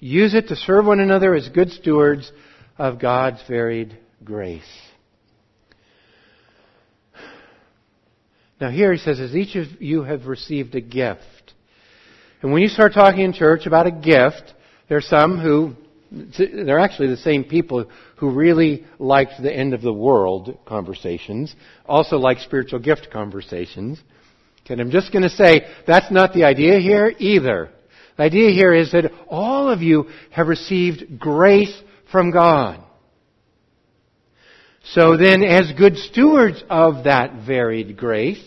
Use 0.00 0.34
it 0.34 0.48
to 0.48 0.54
serve 0.54 0.84
one 0.84 1.00
another 1.00 1.34
as 1.34 1.48
good 1.48 1.70
stewards 1.70 2.30
of 2.76 3.00
God's 3.00 3.38
varied 3.48 3.96
grace. 4.22 4.60
Now 8.60 8.68
here 8.68 8.92
he 8.92 8.98
says, 8.98 9.18
as 9.18 9.34
each 9.34 9.56
of 9.56 9.80
you 9.80 10.02
have 10.02 10.26
received 10.26 10.74
a 10.74 10.82
gift. 10.82 11.54
And 12.42 12.52
when 12.52 12.60
you 12.60 12.68
start 12.68 12.92
talking 12.92 13.22
in 13.22 13.32
church 13.32 13.64
about 13.64 13.86
a 13.86 13.90
gift, 13.90 14.52
there 14.90 14.98
are 14.98 15.00
some 15.00 15.38
who 15.38 15.74
they're 16.38 16.78
actually 16.78 17.08
the 17.08 17.16
same 17.16 17.44
people 17.44 17.90
who 18.16 18.30
really 18.30 18.84
liked 18.98 19.42
the 19.42 19.52
end 19.52 19.72
of 19.72 19.82
the 19.82 19.92
world 19.92 20.58
conversations, 20.66 21.54
also 21.86 22.16
like 22.18 22.38
spiritual 22.38 22.80
gift 22.80 23.08
conversations. 23.12 24.00
And 24.68 24.80
I'm 24.80 24.90
just 24.90 25.12
going 25.12 25.22
to 25.22 25.30
say 25.30 25.66
that's 25.86 26.10
not 26.10 26.32
the 26.32 26.44
idea 26.44 26.78
here 26.78 27.12
either. 27.18 27.70
The 28.16 28.22
idea 28.22 28.50
here 28.50 28.74
is 28.74 28.92
that 28.92 29.10
all 29.28 29.68
of 29.68 29.80
you 29.80 30.08
have 30.30 30.48
received 30.48 31.18
grace 31.18 31.74
from 32.10 32.30
God. 32.30 32.80
So 34.84 35.16
then, 35.16 35.42
as 35.42 35.72
good 35.78 35.96
stewards 35.96 36.62
of 36.68 37.04
that 37.04 37.46
varied 37.46 37.96
grace, 37.96 38.42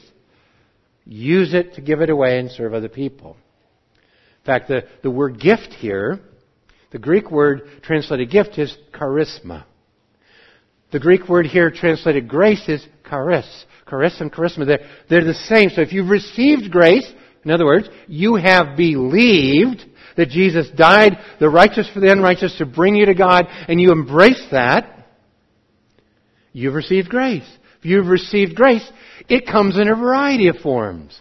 use 1.06 1.54
it 1.54 1.75
to 1.75 1.82
give 1.82 2.01
it 2.01 2.10
away 2.10 2.39
and 2.39 2.51
serve 2.51 2.73
other 2.73 2.89
people. 2.89 3.38
In 3.95 4.45
fact, 4.45 4.67
the, 4.67 4.84
the 5.01 5.10
word 5.10 5.39
gift 5.39 5.73
here 5.73 6.19
the 6.95 6.99
Greek 6.99 7.29
word 7.29 7.63
translated 7.81 8.31
gift 8.31 8.58
is 8.58 8.73
charisma. 8.93 9.65
The 10.93 10.99
Greek 11.01 11.27
word 11.27 11.45
here 11.45 11.69
translated 11.69 12.29
grace 12.29 12.69
is 12.69 12.88
charis. 13.10 13.65
Charis 13.89 14.21
and 14.21 14.31
charisma, 14.31 14.65
they're, 14.65 14.88
they're 15.10 15.25
the 15.25 15.34
same. 15.34 15.71
So 15.71 15.81
if 15.81 15.91
you've 15.91 16.10
received 16.10 16.71
grace, 16.71 17.05
in 17.43 17.51
other 17.51 17.65
words, 17.65 17.89
you 18.08 18.36
have 18.36 18.77
believed 18.77 19.84
that 20.15 20.29
Jesus 20.29 20.69
died, 20.69 21.17
the 21.41 21.49
righteous 21.49 21.89
for 21.93 21.99
the 21.99 22.13
unrighteous, 22.13 22.58
to 22.60 22.65
bring 22.65 22.95
you 22.95 23.08
to 23.08 23.13
God, 23.13 23.43
and 23.67 23.81
you 23.81 23.91
embrace 23.91 24.47
that, 24.51 25.10
you've 26.53 26.75
received 26.75 27.10
grace. 27.10 27.58
If 27.79 27.84
you've 27.84 28.08
received 28.08 28.55
grace, 28.55 28.89
it 29.27 29.45
comes 29.45 29.77
in 29.77 29.89
a 29.89 29.95
variety 29.97 30.47
of 30.47 30.55
forms. 30.60 31.19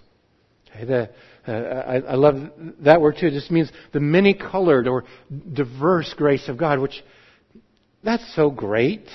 Okay, 0.70 0.84
the, 0.84 1.10
uh, 1.46 1.52
I, 1.52 1.96
I 1.96 2.14
love 2.14 2.36
that 2.80 3.00
word 3.00 3.16
too. 3.20 3.26
It 3.26 3.32
just 3.32 3.50
means 3.50 3.70
the 3.92 4.00
many 4.00 4.34
colored 4.34 4.88
or 4.88 5.04
diverse 5.52 6.12
grace 6.16 6.48
of 6.48 6.56
God, 6.56 6.78
which 6.78 7.02
that's 8.02 8.34
so 8.34 8.50
great 8.50 9.08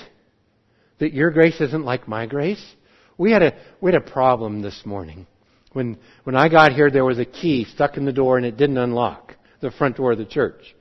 that 0.99 1.13
your 1.13 1.31
grace 1.31 1.59
isn't 1.59 1.85
like 1.85 2.07
my 2.07 2.25
grace. 2.25 2.63
We 3.17 3.31
had 3.31 3.41
a, 3.41 3.53
we 3.81 3.91
had 3.91 4.01
a 4.01 4.11
problem 4.11 4.61
this 4.61 4.81
morning. 4.85 5.27
When, 5.73 5.97
when 6.23 6.35
I 6.35 6.49
got 6.49 6.73
here, 6.73 6.89
there 6.89 7.05
was 7.05 7.19
a 7.19 7.25
key 7.25 7.65
stuck 7.65 7.97
in 7.97 8.05
the 8.05 8.13
door 8.13 8.37
and 8.37 8.45
it 8.45 8.57
didn't 8.57 8.77
unlock 8.77 9.35
the 9.61 9.71
front 9.71 9.97
door 9.97 10.11
of 10.13 10.17
the 10.17 10.25
church. 10.25 10.75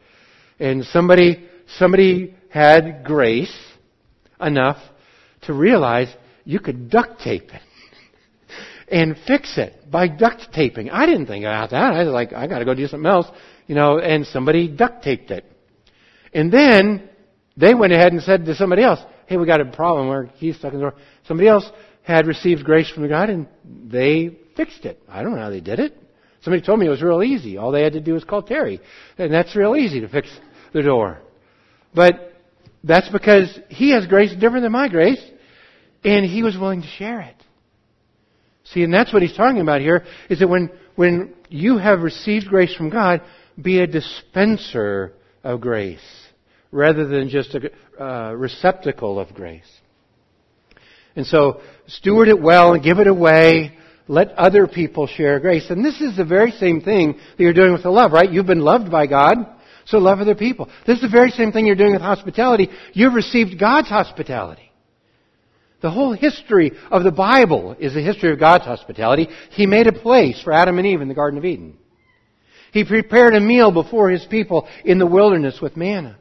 And 0.59 0.85
somebody, 0.85 1.49
somebody 1.77 2.35
had 2.51 3.05
grace 3.05 3.55
enough 4.41 4.79
to 5.43 5.53
realize 5.53 6.09
you 6.45 6.59
could 6.59 6.91
duct 6.91 7.21
tape 7.21 7.51
it 7.53 7.63
and 8.90 9.16
fix 9.27 9.59
it 9.59 9.90
by 9.90 10.09
duct 10.09 10.53
taping. 10.53 10.90
I 10.90 11.07
didn't 11.07 11.27
think 11.27 11.44
about 11.44 11.70
that. 11.70 11.94
I 11.94 12.05
was 12.05 12.12
like, 12.12 12.33
I 12.33 12.46
gotta 12.46 12.64
go 12.64 12.74
do 12.74 12.87
something 12.87 13.11
else, 13.11 13.27
you 13.66 13.74
know, 13.74 13.98
and 13.98 14.27
somebody 14.27 14.68
duct 14.68 15.03
taped 15.03 15.31
it. 15.31 15.44
And 16.33 16.53
then 16.53 17.09
they 17.57 17.74
went 17.74 17.92
ahead 17.92 18.12
and 18.12 18.22
said 18.22 18.44
to 18.44 18.55
somebody 18.55 18.83
else, 18.83 19.01
hey, 19.27 19.37
we 19.37 19.46
got 19.46 19.61
a 19.61 19.66
problem 19.66 20.09
where 20.09 20.27
he's 20.37 20.57
stuck 20.57 20.72
in 20.72 20.79
the 20.79 20.90
door. 20.90 20.94
Somebody 21.27 21.48
else 21.48 21.70
had 22.03 22.27
received 22.27 22.64
grace 22.64 22.90
from 22.90 23.09
God 23.09 23.31
and 23.31 23.46
they 23.64 24.38
fixed 24.57 24.85
it. 24.85 25.03
I 25.09 25.22
don't 25.22 25.35
know 25.35 25.42
how 25.42 25.51
they 25.51 25.61
did 25.61 25.79
it. 25.79 25.96
Somebody 26.42 26.64
told 26.64 26.79
me 26.79 26.87
it 26.87 26.90
was 26.90 27.03
real 27.03 27.22
easy. 27.22 27.57
All 27.57 27.72
they 27.72 27.83
had 27.83 27.94
to 27.94 28.01
do 28.01 28.14
was 28.14 28.24
call 28.24 28.42
Terry. 28.42 28.81
And 29.18 29.33
that's 29.33 29.55
real 29.57 29.77
easy 29.77 30.01
to 30.01 30.09
fix 30.09 30.29
the 30.72 30.83
door. 30.83 31.20
But 31.94 32.33
that's 32.85 33.09
because 33.09 33.59
he 33.68 33.90
has 33.90 34.07
grace 34.07 34.33
different 34.33 34.62
than 34.62 34.72
my 34.72 34.88
grace, 34.88 35.22
and 36.05 36.24
he 36.24 36.42
was 36.42 36.57
willing 36.57 36.83
to 36.83 36.88
share 36.88 37.20
it. 37.20 37.38
See, 38.73 38.83
and 38.83 38.93
that's 38.93 39.13
what 39.13 39.23
he's 39.23 39.37
talking 39.37 39.61
about 39.61 39.81
here, 39.81 40.05
is 40.29 40.41
that 40.41 40.49
when, 40.49 40.71
when 40.95 41.35
you 41.49 41.79
have 41.79 42.01
received 42.01 42.49
grace 42.49 42.75
from 42.75 42.91
God, 42.91 43.23
be 43.61 43.81
a 43.81 43.87
dispenser 43.87 45.15
of 45.43 45.61
grace, 45.61 46.01
rather 46.71 47.07
than 47.07 47.31
just 47.31 47.55
a 47.55 47.71
uh, 48.03 48.33
receptacle 48.33 49.19
of 49.19 49.33
grace. 49.33 49.71
And 51.17 51.27
so, 51.27 51.63
steward 51.87 52.29
it 52.29 52.41
well 52.41 52.75
and 52.75 52.83
give 52.83 52.99
it 52.99 53.07
away. 53.07 53.77
Let 54.07 54.31
other 54.33 54.67
people 54.67 55.07
share 55.07 55.41
grace. 55.41 55.69
And 55.69 55.85
this 55.85 56.01
is 56.01 56.17
the 56.17 56.25
very 56.25 56.51
same 56.53 56.81
thing 56.81 57.15
that 57.15 57.43
you're 57.43 57.53
doing 57.53 57.73
with 57.73 57.83
the 57.83 57.91
love, 57.91 58.13
right? 58.13 58.31
You've 58.31 58.47
been 58.47 58.61
loved 58.61 58.91
by 58.91 59.07
God, 59.07 59.39
so 59.85 59.99
love 59.99 60.21
other 60.21 60.35
people. 60.35 60.71
This 60.87 60.97
is 60.97 61.03
the 61.03 61.09
very 61.09 61.31
same 61.31 61.53
thing 61.53 61.67
you're 61.67 61.75
doing 61.75 61.93
with 61.93 62.03
hospitality. 62.03 62.69
You've 62.93 63.15
received 63.15 63.59
God's 63.59 63.89
hospitality. 63.89 64.68
The 65.81 65.91
whole 65.91 66.12
history 66.12 66.73
of 66.91 67.05
the 67.05 67.12
Bible 67.12 67.77
is 67.79 67.95
the 67.95 68.03
history 68.03 68.33
of 68.33 68.41
God's 68.41 68.64
hospitality. 68.64 69.29
He 69.51 69.67
made 69.67 69.87
a 69.87 69.93
place 69.93 70.43
for 70.43 70.53
Adam 70.53 70.79
and 70.79 70.87
Eve 70.87 71.01
in 71.01 71.09
the 71.09 71.14
Garden 71.14 71.38
of 71.38 71.45
Eden. 71.45 71.77
He 72.73 72.85
prepared 72.85 73.35
a 73.35 73.41
meal 73.41 73.71
before 73.71 74.11
his 74.11 74.27
people 74.27 74.69
in 74.85 74.99
the 74.99 75.07
wilderness 75.07 75.61
with 75.61 75.77
manna. 75.77 76.19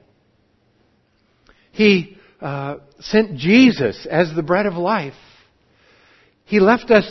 He 1.72 2.17
uh, 2.39 2.78
sent 3.00 3.38
Jesus 3.38 4.08
as 4.10 4.34
the 4.36 4.43
bread 4.43 4.65
of 4.65 4.76
life. 4.76 5.13
He 6.46 6.60
left 6.60 6.91
us 6.91 7.06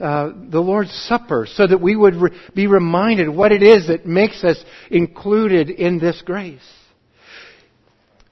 uh, 0.00 0.30
the 0.50 0.60
Lord's 0.60 0.92
Supper 0.92 1.46
so 1.52 1.66
that 1.66 1.80
we 1.80 1.96
would 1.96 2.14
re- 2.14 2.30
be 2.54 2.68
reminded 2.68 3.28
what 3.28 3.52
it 3.52 3.62
is 3.62 3.88
that 3.88 4.06
makes 4.06 4.44
us 4.44 4.56
included 4.90 5.68
in 5.68 5.98
this 5.98 6.22
grace. 6.22 6.60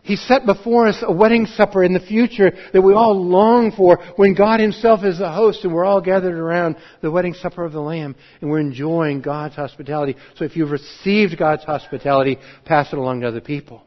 He 0.06 0.14
set 0.14 0.46
before 0.46 0.86
us 0.86 1.02
a 1.02 1.12
wedding 1.12 1.46
supper 1.46 1.82
in 1.82 1.92
the 1.92 1.98
future 1.98 2.52
that 2.72 2.80
we 2.80 2.94
all 2.94 3.20
long 3.20 3.72
for 3.72 3.98
when 4.14 4.34
God 4.34 4.60
Himself 4.60 5.04
is 5.04 5.18
the 5.18 5.32
host 5.32 5.64
and 5.64 5.74
we're 5.74 5.84
all 5.84 6.00
gathered 6.00 6.36
around 6.36 6.76
the 7.02 7.10
wedding 7.10 7.34
supper 7.34 7.64
of 7.64 7.72
the 7.72 7.80
Lamb 7.80 8.14
and 8.40 8.48
we're 8.48 8.60
enjoying 8.60 9.20
God's 9.20 9.56
hospitality. 9.56 10.14
So 10.36 10.44
if 10.44 10.54
you've 10.54 10.70
received 10.70 11.36
God's 11.36 11.64
hospitality, 11.64 12.38
pass 12.64 12.92
it 12.92 12.98
along 12.98 13.22
to 13.22 13.28
other 13.28 13.40
people. 13.40 13.82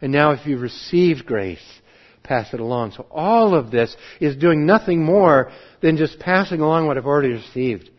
And 0.00 0.12
now 0.12 0.30
if 0.30 0.46
you've 0.46 0.60
received 0.60 1.26
grace, 1.26 1.58
pass 2.22 2.54
it 2.54 2.60
along. 2.60 2.92
So 2.92 3.06
all 3.10 3.56
of 3.56 3.72
this 3.72 3.96
is 4.20 4.36
doing 4.36 4.66
nothing 4.66 5.04
more 5.04 5.50
than 5.82 5.96
just 5.96 6.20
passing 6.20 6.60
along 6.60 6.86
what 6.86 6.96
I've 6.96 7.06
already 7.06 7.32
received. 7.32 7.90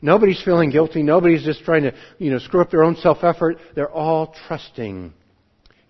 Nobody's 0.00 0.40
feeling 0.44 0.70
guilty. 0.70 1.02
Nobody's 1.02 1.44
just 1.44 1.64
trying 1.64 1.82
to, 1.82 1.94
you 2.18 2.30
know, 2.30 2.38
screw 2.38 2.60
up 2.60 2.70
their 2.70 2.84
own 2.84 2.94
self-effort. 2.94 3.58
They're 3.74 3.90
all 3.90 4.32
trusting 4.46 5.12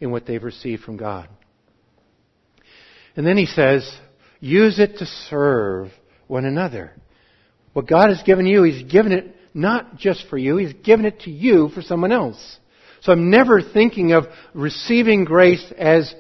in 0.01 0.11
what 0.11 0.27
they've 0.27 0.43
received 0.43 0.83
from 0.83 0.97
God. 0.97 1.29
And 3.17 3.27
then 3.27 3.37
he 3.37 3.47
says, 3.47 3.91
use 4.41 4.79
it 4.79 4.99
to 4.99 5.07
serve 5.07 5.91
one 6.27 6.45
another. 6.45 6.93
What 7.73 7.87
God 7.87 8.09
has 8.09 8.23
given 8.23 8.47
you, 8.47 8.63
He's 8.63 8.83
given 8.91 9.13
it 9.13 9.37
not 9.55 9.97
just 9.97 10.27
for 10.29 10.39
you, 10.39 10.57
He's 10.57 10.73
given 10.73 11.05
it 11.05 11.21
to 11.21 11.31
you 11.31 11.69
for 11.69 11.83
someone 11.83 12.13
else. 12.13 12.59
So 13.03 13.13
I'm 13.13 13.31
never 13.31 13.63
thinking 13.63 14.13
of 14.13 14.27
receiving 14.55 15.25
grace 15.25 15.73
as 15.77 16.15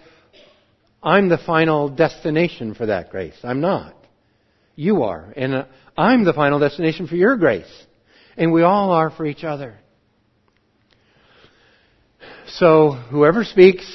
I'm 1.02 1.28
the 1.28 1.38
final 1.38 1.88
destination 1.88 2.74
for 2.74 2.86
that 2.86 3.10
grace. 3.10 3.36
I'm 3.42 3.60
not. 3.60 3.94
You 4.76 5.02
are. 5.02 5.32
And 5.36 5.66
I'm 5.96 6.24
the 6.24 6.32
final 6.32 6.58
destination 6.58 7.06
for 7.06 7.16
your 7.16 7.36
grace. 7.36 7.70
And 8.36 8.52
we 8.52 8.62
all 8.62 8.92
are 8.92 9.10
for 9.10 9.26
each 9.26 9.44
other. 9.44 9.78
So 12.54 12.92
whoever 12.92 13.44
speaks, 13.44 13.86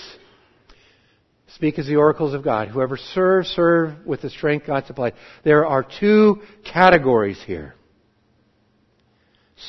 speak 1.55 1.77
as 1.77 1.87
the 1.87 1.97
oracles 1.97 2.33
of 2.33 2.43
God. 2.43 2.69
Whoever 2.69 2.97
serves, 2.97 3.49
serve 3.49 4.05
with 4.05 4.21
the 4.21 4.29
strength 4.29 4.67
God 4.67 4.85
supplies. 4.85 5.13
There 5.43 5.65
are 5.65 5.85
two 5.99 6.41
categories 6.63 7.41
here. 7.45 7.75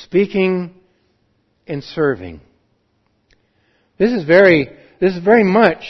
Speaking 0.03 0.75
and 1.67 1.83
serving. 1.83 2.39
This 3.97 4.11
is 4.11 4.23
very, 4.23 4.69
this 5.01 5.15
is 5.15 5.23
very 5.23 5.43
much 5.43 5.83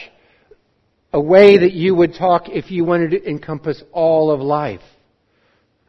a 1.14 1.22
way 1.22 1.58
that 1.58 1.74
you 1.74 1.94
would 1.94 2.16
talk 2.16 2.50
if 2.50 2.72
you 2.72 2.84
wanted 2.84 3.12
to 3.12 3.30
encompass 3.30 3.82
all 3.92 4.32
of 4.32 4.40
life. 4.40 4.82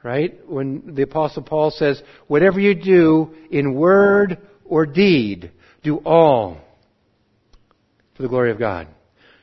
Right? 0.02 0.38
When 0.46 0.94
the 0.94 1.02
apostle 1.02 1.42
Paul 1.42 1.70
says, 1.70 2.02
whatever 2.28 2.60
you 2.60 2.74
do 2.74 3.34
in 3.50 3.74
word 3.74 4.38
or 4.64 4.86
deed, 4.86 5.52
do 5.82 5.96
all 5.98 6.58
for 8.18 8.24
the 8.24 8.28
glory 8.28 8.50
of 8.50 8.58
God. 8.58 8.88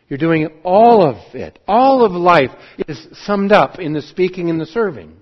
You're 0.09 0.19
doing 0.19 0.49
all 0.63 1.01
of 1.01 1.15
it. 1.33 1.57
All 1.65 2.05
of 2.05 2.11
life 2.11 2.51
is 2.87 3.07
summed 3.23 3.53
up 3.53 3.79
in 3.79 3.93
the 3.93 4.01
speaking 4.01 4.49
and 4.49 4.59
the 4.59 4.65
serving. 4.65 5.15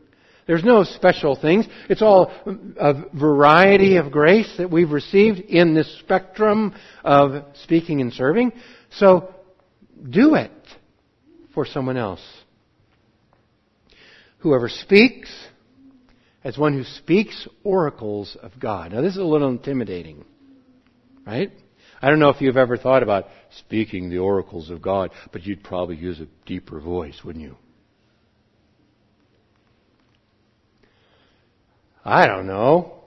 There's 0.48 0.64
no 0.64 0.84
special 0.84 1.38
things. 1.38 1.66
It's 1.88 2.02
all 2.02 2.34
a 2.78 2.94
variety 3.14 3.96
of 3.98 4.12
grace 4.12 4.52
that 4.58 4.70
we've 4.70 4.92
received 4.92 5.40
in 5.40 5.74
this 5.76 6.00
spectrum 6.00 6.74
of 7.04 7.46
speaking 7.64 8.02
and 8.02 8.12
serving. 8.12 8.52
So 8.90 9.34
do 10.10 10.36
it 10.36 10.52
for 11.54 11.66
someone 11.66 11.96
else. 11.96 12.22
Whoever 14.40 14.68
speaks, 14.68 15.32
as 16.44 16.58
one 16.58 16.74
who 16.74 16.84
speaks 16.84 17.48
oracles 17.64 18.36
of 18.42 18.60
God. 18.60 18.92
Now 18.92 19.02
this 19.02 19.14
is 19.14 19.20
a 19.20 19.24
little 19.24 19.50
intimidating, 19.50 20.26
right? 21.26 21.52
I 22.02 22.10
don't 22.10 22.20
know 22.20 22.30
if 22.30 22.42
you've 22.42 22.58
ever 22.58 22.76
thought 22.76 23.02
about 23.02 23.28
speaking 23.60 24.10
the 24.10 24.18
oracles 24.20 24.70
of 24.70 24.82
God, 24.82 25.12
but 25.32 25.44
you'd 25.44 25.64
probably 25.64 25.96
use 25.96 26.20
a 26.20 26.28
deeper 26.46 26.80
voice, 26.80 27.20
wouldn't 27.24 27.44
you? 27.44 27.58
I 32.06 32.28
don't 32.28 32.48
know. 32.48 33.04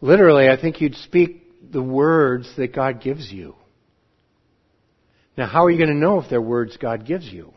Literally, 0.00 0.48
I 0.48 0.60
think 0.60 0.80
you'd 0.80 0.96
speak 0.96 1.72
the 1.72 1.82
words 1.82 2.52
that 2.56 2.74
God 2.74 3.00
gives 3.00 3.30
you. 3.30 3.54
Now, 5.36 5.46
how 5.46 5.64
are 5.64 5.70
you 5.70 5.78
going 5.78 5.90
to 5.90 5.94
know 5.94 6.20
if 6.20 6.30
they're 6.30 6.40
words 6.40 6.76
God 6.76 7.06
gives 7.06 7.26
you? 7.26 7.52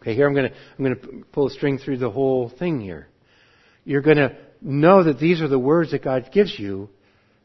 Okay, 0.00 0.14
here 0.14 0.26
I'm 0.26 0.34
going 0.34 0.50
to, 0.50 0.56
I'm 0.78 0.84
going 0.84 0.96
to 0.96 1.24
pull 1.32 1.46
a 1.46 1.50
string 1.50 1.78
through 1.78 1.98
the 1.98 2.10
whole 2.10 2.50
thing 2.58 2.80
here. 2.80 3.08
You're 3.84 4.02
going 4.02 4.16
to 4.16 4.36
know 4.60 5.04
that 5.04 5.18
these 5.18 5.40
are 5.40 5.48
the 5.48 5.58
words 5.58 5.92
that 5.92 6.02
God 6.02 6.30
gives 6.32 6.58
you 6.58 6.88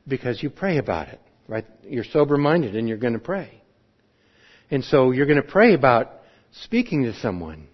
because 0.08 0.41
you 0.41 0.50
pray 0.50 0.78
about 0.78 1.10
it. 1.10 1.21
Right? 1.47 1.65
You're 1.83 2.03
sober 2.03 2.38
minded 2.38 2.75
and 2.75 2.88
you're 2.88 2.97
going 2.97 3.13
to 3.13 3.19
pray. 3.19 3.62
And 4.69 4.83
so 4.83 5.12
you're 5.12 5.25
going 5.25 5.41
to 5.41 5.47
pray 5.47 5.73
about 5.73 6.12
speaking 6.63 7.03
to 7.03 7.13
someone. 7.15 7.67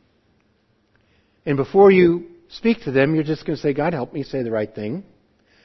And 1.46 1.58
before 1.58 1.92
you 1.92 2.28
speak 2.50 2.84
to 2.84 2.92
them, 2.92 3.16
you're 3.16 3.24
just 3.24 3.46
going 3.46 3.56
to 3.56 3.62
say, 3.62 3.74
God, 3.74 3.94
help 3.94 4.14
me 4.14 4.24
say 4.24 4.44
the 4.44 4.52
right 4.52 4.74
thing. 4.74 5.04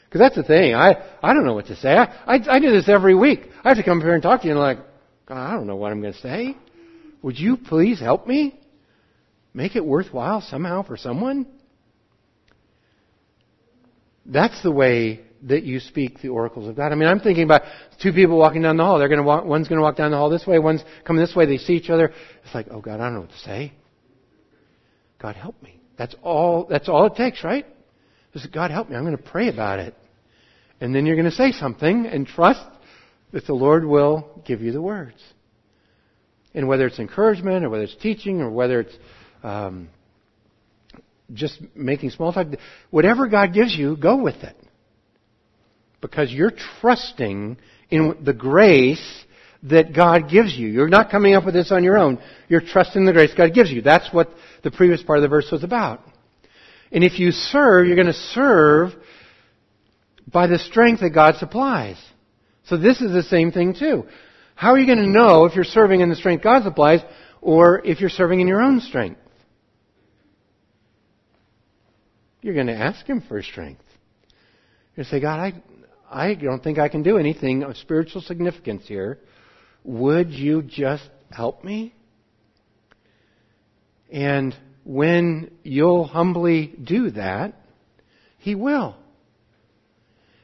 Because 0.06 0.20
that's 0.20 0.36
the 0.36 0.42
thing. 0.42 0.74
I, 0.74 1.04
I 1.22 1.34
don't 1.34 1.44
know 1.44 1.52
what 1.52 1.66
to 1.66 1.76
say. 1.76 1.90
I, 1.90 2.04
I, 2.26 2.38
I 2.48 2.58
do 2.60 2.70
this 2.70 2.88
every 2.88 3.14
week. 3.14 3.40
I 3.62 3.68
have 3.68 3.76
to 3.76 3.82
come 3.82 3.98
up 3.98 4.04
here 4.04 4.14
and 4.14 4.22
talk 4.22 4.40
to 4.40 4.46
you 4.46 4.52
and 4.52 4.60
like, 4.60 4.78
God, 5.26 5.36
I 5.36 5.52
don't 5.52 5.66
know 5.66 5.76
what 5.76 5.92
I'm 5.92 6.00
going 6.00 6.14
to 6.14 6.20
say. 6.20 6.56
Would 7.20 7.38
you 7.38 7.58
please 7.58 8.00
help 8.00 8.26
me? 8.26 8.58
Make 9.52 9.76
it 9.76 9.84
worthwhile 9.84 10.40
somehow 10.40 10.82
for 10.82 10.96
someone? 10.96 11.46
That's 14.24 14.62
the 14.62 14.70
way 14.70 15.20
that 15.44 15.62
you 15.62 15.80
speak 15.80 16.20
the 16.20 16.28
oracles 16.28 16.68
of 16.68 16.76
God. 16.76 16.92
I 16.92 16.94
mean, 16.94 17.08
I'm 17.08 17.20
thinking 17.20 17.44
about 17.44 17.62
two 18.02 18.12
people 18.12 18.38
walking 18.38 18.62
down 18.62 18.76
the 18.76 18.84
hall. 18.84 18.98
They're 18.98 19.08
going 19.08 19.20
to 19.20 19.24
walk, 19.24 19.44
one's 19.44 19.68
going 19.68 19.78
to 19.78 19.82
walk 19.82 19.96
down 19.96 20.10
the 20.10 20.16
hall 20.16 20.30
this 20.30 20.46
way, 20.46 20.58
one's 20.58 20.82
coming 21.04 21.20
this 21.20 21.34
way. 21.34 21.46
They 21.46 21.58
see 21.58 21.74
each 21.74 21.90
other. 21.90 22.12
It's 22.44 22.54
like, 22.54 22.66
oh 22.70 22.80
God, 22.80 23.00
I 23.00 23.04
don't 23.04 23.14
know 23.14 23.20
what 23.20 23.30
to 23.30 23.38
say. 23.38 23.72
God 25.20 25.36
help 25.36 25.60
me. 25.62 25.80
That's 25.96 26.14
all, 26.22 26.66
that's 26.68 26.88
all 26.88 27.06
it 27.06 27.16
takes, 27.16 27.42
right? 27.44 27.66
Just 28.32 28.52
God 28.52 28.70
help 28.70 28.88
me. 28.88 28.96
I'm 28.96 29.04
going 29.04 29.16
to 29.16 29.22
pray 29.22 29.48
about 29.48 29.78
it. 29.78 29.94
And 30.80 30.94
then 30.94 31.06
you're 31.06 31.16
going 31.16 31.30
to 31.30 31.34
say 31.34 31.52
something 31.52 32.06
and 32.06 32.26
trust 32.26 32.64
that 33.32 33.46
the 33.46 33.54
Lord 33.54 33.84
will 33.84 34.42
give 34.44 34.60
you 34.60 34.72
the 34.72 34.82
words. 34.82 35.20
And 36.54 36.68
whether 36.68 36.86
it's 36.86 36.98
encouragement 36.98 37.64
or 37.64 37.70
whether 37.70 37.84
it's 37.84 37.96
teaching 37.96 38.40
or 38.40 38.50
whether 38.50 38.80
it's 38.80 38.96
um, 39.42 39.88
just 41.32 41.60
making 41.74 42.10
small 42.10 42.32
talk, 42.32 42.46
whatever 42.90 43.28
God 43.28 43.52
gives 43.52 43.76
you, 43.76 43.96
go 43.96 44.22
with 44.22 44.36
it 44.36 44.56
because 46.00 46.32
you're 46.32 46.52
trusting 46.80 47.56
in 47.90 48.16
the 48.24 48.32
grace 48.32 49.24
that 49.64 49.92
God 49.92 50.30
gives 50.30 50.56
you. 50.56 50.68
You're 50.68 50.88
not 50.88 51.10
coming 51.10 51.34
up 51.34 51.44
with 51.44 51.54
this 51.54 51.72
on 51.72 51.82
your 51.82 51.98
own. 51.98 52.18
You're 52.48 52.60
trusting 52.60 53.04
the 53.04 53.12
grace 53.12 53.32
God 53.36 53.54
gives 53.54 53.70
you. 53.70 53.82
That's 53.82 54.12
what 54.12 54.30
the 54.62 54.70
previous 54.70 55.02
part 55.02 55.18
of 55.18 55.22
the 55.22 55.28
verse 55.28 55.48
was 55.50 55.64
about. 55.64 56.00
And 56.92 57.02
if 57.04 57.18
you 57.18 57.32
serve, 57.32 57.86
you're 57.86 57.96
going 57.96 58.06
to 58.06 58.12
serve 58.12 58.92
by 60.30 60.46
the 60.46 60.58
strength 60.58 61.00
that 61.00 61.10
God 61.10 61.36
supplies. 61.36 61.98
So 62.64 62.76
this 62.76 63.00
is 63.00 63.12
the 63.12 63.22
same 63.22 63.50
thing 63.50 63.74
too. 63.74 64.04
How 64.54 64.72
are 64.72 64.78
you 64.78 64.86
going 64.86 64.98
to 64.98 65.08
know 65.08 65.44
if 65.44 65.54
you're 65.54 65.64
serving 65.64 66.00
in 66.00 66.08
the 66.08 66.16
strength 66.16 66.42
God 66.42 66.62
supplies 66.62 67.00
or 67.40 67.84
if 67.84 68.00
you're 68.00 68.10
serving 68.10 68.40
in 68.40 68.48
your 68.48 68.60
own 68.60 68.80
strength? 68.80 69.20
You're 72.42 72.54
going 72.54 72.66
to 72.68 72.76
ask 72.76 73.04
Him 73.06 73.22
for 73.26 73.42
strength. 73.42 73.82
You're 74.96 75.04
going 75.04 75.04
to 75.04 75.10
say, 75.10 75.20
God, 75.20 75.40
I, 75.40 75.62
I 76.10 76.34
don't 76.34 76.62
think 76.62 76.78
I 76.78 76.88
can 76.88 77.02
do 77.02 77.18
anything 77.18 77.62
of 77.62 77.76
spiritual 77.76 78.22
significance 78.22 78.84
here. 78.86 79.18
Would 79.84 80.30
you 80.30 80.62
just 80.62 81.08
help 81.30 81.64
me? 81.64 81.94
And 84.10 84.56
when 84.84 85.50
you'll 85.62 86.04
humbly 86.04 86.74
do 86.82 87.10
that, 87.10 87.54
He 88.38 88.54
will. 88.54 88.96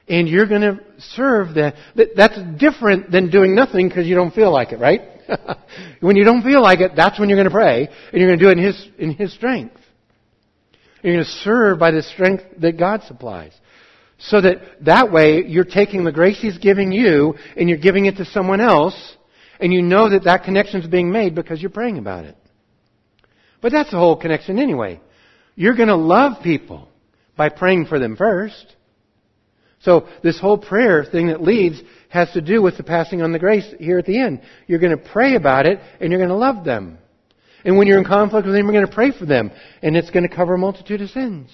And 0.06 0.28
you're 0.28 0.46
going 0.46 0.60
to 0.60 0.80
serve 0.98 1.54
that. 1.54 1.76
That's 2.14 2.38
different 2.58 3.10
than 3.10 3.30
doing 3.30 3.54
nothing 3.54 3.88
because 3.88 4.06
you 4.06 4.14
don't 4.14 4.34
feel 4.34 4.52
like 4.52 4.72
it, 4.72 4.78
right? 4.78 5.00
when 6.00 6.16
you 6.16 6.24
don't 6.24 6.42
feel 6.42 6.60
like 6.60 6.80
it, 6.80 6.92
that's 6.94 7.18
when 7.18 7.30
you're 7.30 7.38
going 7.38 7.48
to 7.48 7.50
pray, 7.50 7.88
and 8.12 8.20
you're 8.20 8.28
going 8.28 8.38
to 8.38 8.44
do 8.44 8.50
it 8.50 8.58
in 8.58 8.64
His, 8.64 8.88
in 8.98 9.10
His 9.14 9.32
strength. 9.32 9.80
You're 11.02 11.14
going 11.14 11.24
to 11.24 11.30
serve 11.30 11.78
by 11.78 11.90
the 11.90 12.02
strength 12.02 12.44
that 12.58 12.78
God 12.78 13.02
supplies. 13.04 13.52
So 14.28 14.40
that 14.40 14.84
that 14.84 15.12
way 15.12 15.44
you're 15.46 15.64
taking 15.64 16.04
the 16.04 16.12
grace 16.12 16.38
He's 16.40 16.58
giving 16.58 16.92
you 16.92 17.34
and 17.56 17.68
you're 17.68 17.78
giving 17.78 18.06
it 18.06 18.16
to 18.16 18.24
someone 18.24 18.60
else 18.60 19.16
and 19.60 19.72
you 19.72 19.82
know 19.82 20.10
that 20.10 20.24
that 20.24 20.44
connection 20.44 20.80
is 20.80 20.86
being 20.86 21.10
made 21.10 21.34
because 21.34 21.60
you're 21.60 21.70
praying 21.70 21.98
about 21.98 22.24
it. 22.24 22.36
But 23.60 23.72
that's 23.72 23.90
the 23.90 23.98
whole 23.98 24.16
connection 24.16 24.58
anyway. 24.58 25.00
You're 25.56 25.76
going 25.76 25.88
to 25.88 25.96
love 25.96 26.42
people 26.42 26.88
by 27.36 27.48
praying 27.48 27.86
for 27.86 27.98
them 27.98 28.16
first. 28.16 28.76
So 29.80 30.08
this 30.22 30.40
whole 30.40 30.58
prayer 30.58 31.04
thing 31.04 31.28
that 31.28 31.42
leads 31.42 31.80
has 32.08 32.30
to 32.32 32.40
do 32.40 32.62
with 32.62 32.76
the 32.76 32.82
passing 32.82 33.22
on 33.22 33.32
the 33.32 33.38
grace 33.38 33.66
here 33.78 33.98
at 33.98 34.06
the 34.06 34.18
end. 34.18 34.40
You're 34.66 34.78
going 34.78 34.96
to 34.96 35.02
pray 35.12 35.34
about 35.34 35.66
it 35.66 35.80
and 36.00 36.10
you're 36.10 36.20
going 36.20 36.30
to 36.30 36.36
love 36.36 36.64
them. 36.64 36.98
And 37.64 37.76
when 37.76 37.86
you're 37.86 37.98
in 37.98 38.04
conflict 38.04 38.46
with 38.46 38.54
them, 38.54 38.64
you're 38.64 38.72
going 38.72 38.86
to 38.86 38.92
pray 38.92 39.12
for 39.16 39.26
them. 39.26 39.50
And 39.82 39.96
it's 39.96 40.10
going 40.10 40.28
to 40.28 40.34
cover 40.34 40.54
a 40.54 40.58
multitude 40.58 41.02
of 41.02 41.10
sins. 41.10 41.50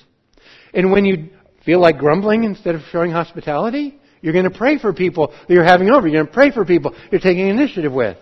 And 0.73 0.93
when 0.93 1.05
you 1.05 1.31
feel 1.71 1.79
like 1.79 1.99
grumbling 1.99 2.43
instead 2.43 2.75
of 2.75 2.81
showing 2.91 3.13
hospitality? 3.13 3.97
You're 4.23 4.33
going 4.33 4.51
to 4.51 4.59
pray 4.59 4.77
for 4.81 4.93
people 4.93 5.29
that 5.29 5.55
you're 5.55 5.63
having 5.63 5.89
over. 5.89 6.09
You're 6.09 6.25
going 6.25 6.27
to 6.27 6.33
pray 6.33 6.51
for 6.51 6.65
people 6.65 6.97
you're 7.13 7.21
taking 7.21 7.47
initiative 7.47 7.93
with. 7.93 8.17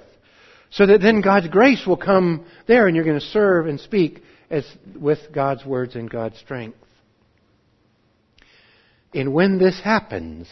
So 0.70 0.84
that 0.84 1.00
then 1.00 1.22
God's 1.22 1.48
grace 1.48 1.86
will 1.86 1.96
come 1.96 2.44
there 2.66 2.86
and 2.86 2.94
you're 2.94 3.06
going 3.06 3.18
to 3.18 3.24
serve 3.24 3.66
and 3.66 3.80
speak 3.80 4.22
as 4.50 4.66
with 4.94 5.32
God's 5.32 5.64
words 5.64 5.94
and 5.94 6.10
God's 6.10 6.36
strength. 6.36 6.76
And 9.14 9.32
when 9.32 9.58
this 9.58 9.80
happens, 9.82 10.46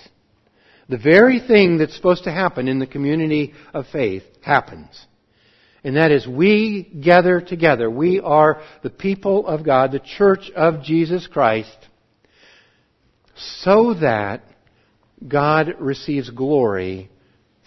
the 0.88 0.96
very 0.96 1.38
thing 1.38 1.76
that's 1.76 1.94
supposed 1.94 2.24
to 2.24 2.32
happen 2.32 2.66
in 2.66 2.78
the 2.78 2.86
community 2.86 3.52
of 3.74 3.84
faith 3.92 4.22
happens. 4.40 4.88
And 5.84 5.96
that 5.98 6.12
is 6.12 6.26
we 6.26 6.82
gather 7.04 7.42
together. 7.42 7.90
We 7.90 8.20
are 8.20 8.62
the 8.82 8.88
people 8.88 9.46
of 9.46 9.66
God, 9.66 9.92
the 9.92 10.00
church 10.00 10.50
of 10.56 10.82
Jesus 10.82 11.26
Christ, 11.26 11.76
so 13.36 13.94
that 13.94 14.42
God 15.26 15.74
receives 15.78 16.30
glory 16.30 17.10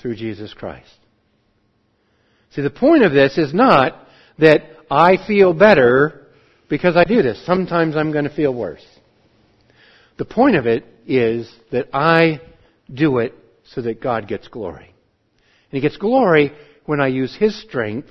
through 0.02 0.16
Jesus 0.16 0.54
Christ. 0.54 0.90
See, 2.52 2.62
the 2.62 2.70
point 2.70 3.04
of 3.04 3.12
this 3.12 3.38
is 3.38 3.54
not 3.54 4.08
that 4.40 4.62
I 4.90 5.18
feel 5.28 5.54
better 5.54 6.28
because 6.70 6.96
I 6.96 7.04
do 7.04 7.22
this. 7.22 7.44
Sometimes 7.46 7.96
I'm 7.96 8.12
going 8.12 8.24
to 8.26 8.36
feel 8.36 8.54
worse. 8.54 8.86
The 10.18 10.26
point 10.26 10.56
of 10.56 10.66
it 10.66 10.86
is 11.08 11.52
that 11.72 11.90
I 11.94 12.42
do 12.92 13.20
it 13.20 13.34
so 13.64 13.82
that 13.82 14.02
God 14.02 14.28
gets 14.28 14.48
glory. 14.48 14.94
And 15.72 15.72
He 15.72 15.82
gets 15.82 15.98
glory 15.98 16.52
when 16.86 17.00
I 17.00 17.08
use 17.08 17.36
His 17.36 17.60
strength 17.62 18.10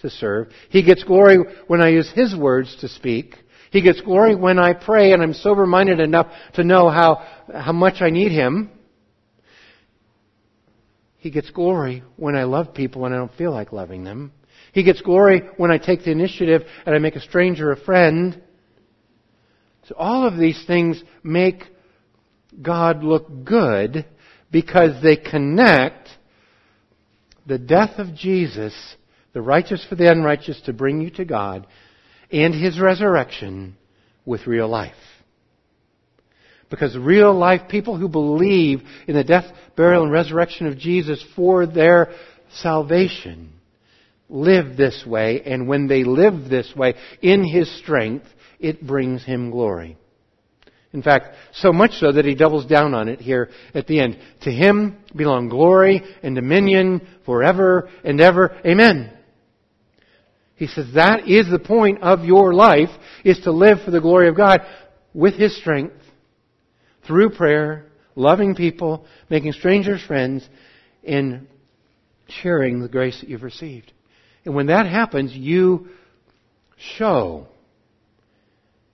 to 0.00 0.10
serve. 0.10 0.48
He 0.70 0.82
gets 0.82 1.04
glory 1.04 1.38
when 1.66 1.82
I 1.82 1.88
use 1.90 2.10
His 2.10 2.34
words 2.34 2.76
to 2.80 2.88
speak. 2.88 3.36
He 3.70 3.82
gets 3.82 4.00
glory 4.00 4.34
when 4.34 4.58
I 4.58 4.72
pray 4.72 5.12
and 5.12 5.22
I'm 5.22 5.34
sober 5.34 5.66
minded 5.66 6.00
enough 6.00 6.26
to 6.54 6.64
know 6.64 6.90
how, 6.90 7.26
how 7.54 7.72
much 7.72 8.00
I 8.00 8.10
need 8.10 8.32
Him. 8.32 8.70
He 11.18 11.30
gets 11.30 11.50
glory 11.50 12.02
when 12.16 12.34
I 12.34 12.44
love 12.44 12.74
people 12.74 13.04
and 13.04 13.14
I 13.14 13.18
don't 13.18 13.34
feel 13.34 13.52
like 13.52 13.72
loving 13.72 14.04
them. 14.04 14.32
He 14.72 14.82
gets 14.82 15.00
glory 15.02 15.42
when 15.56 15.70
I 15.70 15.78
take 15.78 16.04
the 16.04 16.10
initiative 16.10 16.62
and 16.86 16.94
I 16.94 16.98
make 16.98 17.16
a 17.16 17.20
stranger 17.20 17.72
a 17.72 17.76
friend. 17.76 18.40
So 19.86 19.94
all 19.96 20.26
of 20.26 20.38
these 20.38 20.62
things 20.66 21.02
make 21.22 21.64
God 22.60 23.04
look 23.04 23.44
good 23.44 24.06
because 24.50 25.02
they 25.02 25.16
connect 25.16 26.08
the 27.46 27.58
death 27.58 27.98
of 27.98 28.14
Jesus, 28.14 28.74
the 29.32 29.42
righteous 29.42 29.84
for 29.88 29.94
the 29.94 30.10
unrighteous 30.10 30.60
to 30.62 30.72
bring 30.72 31.00
you 31.00 31.10
to 31.10 31.24
God, 31.24 31.66
and 32.32 32.54
His 32.54 32.78
resurrection 32.80 33.76
with 34.24 34.46
real 34.46 34.68
life. 34.68 34.94
Because 36.68 36.96
real 36.96 37.34
life 37.34 37.62
people 37.68 37.96
who 37.96 38.08
believe 38.08 38.82
in 39.08 39.16
the 39.16 39.24
death, 39.24 39.46
burial, 39.76 40.04
and 40.04 40.12
resurrection 40.12 40.66
of 40.66 40.78
Jesus 40.78 41.24
for 41.34 41.66
their 41.66 42.12
salvation 42.54 43.52
live 44.28 44.76
this 44.76 45.04
way, 45.04 45.42
and 45.42 45.66
when 45.66 45.88
they 45.88 46.04
live 46.04 46.48
this 46.48 46.72
way 46.76 46.94
in 47.20 47.44
His 47.44 47.68
strength, 47.78 48.26
it 48.60 48.86
brings 48.86 49.24
Him 49.24 49.50
glory. 49.50 49.96
In 50.92 51.02
fact, 51.02 51.36
so 51.52 51.72
much 51.72 51.92
so 51.92 52.10
that 52.10 52.24
he 52.24 52.34
doubles 52.34 52.66
down 52.66 52.94
on 52.94 53.08
it 53.08 53.20
here 53.20 53.48
at 53.74 53.86
the 53.86 54.00
end. 54.00 54.18
To 54.42 54.50
him 54.50 54.98
belong 55.14 55.48
glory 55.48 56.02
and 56.22 56.34
dominion 56.34 57.06
forever 57.24 57.88
and 58.02 58.20
ever. 58.20 58.58
Amen. 58.66 59.16
He 60.60 60.66
says 60.66 60.88
that 60.94 61.26
is 61.26 61.48
the 61.48 61.58
point 61.58 62.02
of 62.02 62.26
your 62.26 62.52
life, 62.52 62.90
is 63.24 63.40
to 63.44 63.50
live 63.50 63.78
for 63.82 63.90
the 63.90 64.00
glory 64.02 64.28
of 64.28 64.36
God 64.36 64.60
with 65.14 65.32
his 65.32 65.56
strength, 65.56 65.94
through 67.06 67.30
prayer, 67.30 67.86
loving 68.14 68.54
people, 68.54 69.06
making 69.30 69.52
strangers 69.52 70.02
friends, 70.06 70.46
and 71.02 71.48
sharing 72.28 72.80
the 72.80 72.90
grace 72.90 73.18
that 73.20 73.30
you've 73.30 73.42
received. 73.42 73.90
And 74.44 74.54
when 74.54 74.66
that 74.66 74.84
happens, 74.84 75.32
you 75.32 75.88
show 76.76 77.46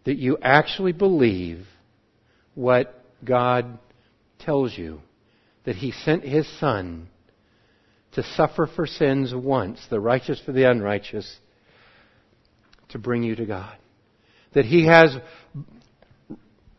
that 0.05 0.19
you 0.19 0.39
actually 0.41 0.93
believe 0.93 1.67
what 2.55 2.95
God 3.25 3.81
tells 4.39 4.79
you 4.79 5.01
that 5.65 5.75
He 5.75 5.91
sent 5.91 6.23
His 6.23 6.47
Son 6.61 7.09
to 8.13 8.23
suffer 8.23 8.69
for 8.69 8.87
sins 8.87 9.35
once, 9.35 9.85
the 9.91 9.99
righteous 9.99 10.41
for 10.47 10.53
the 10.53 10.71
unrighteous, 10.71 11.41
to 12.91 12.99
bring 12.99 13.23
you 13.23 13.35
to 13.37 13.47
God. 13.47 13.77
That 14.55 14.65
He 14.65 14.87
has 14.87 15.17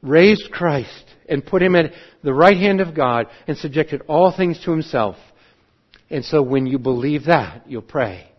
raised 0.01 0.49
Christ 0.51 1.03
and 1.28 1.45
put 1.45 1.62
Him 1.62 1.76
at 1.76 1.91
the 2.24 2.34
right 2.34 2.58
hand 2.58 2.82
of 2.82 2.95
God 2.95 3.28
and 3.47 3.58
subjected 3.58 4.01
all 4.08 4.34
things 4.36 4.62
to 4.64 4.72
Himself. 4.72 5.16
And 6.10 6.24
so 6.24 6.41
when 6.41 6.66
you 6.66 6.80
believe 6.80 7.26
that, 7.26 7.70
you'll 7.70 7.82
pray, 7.82 8.30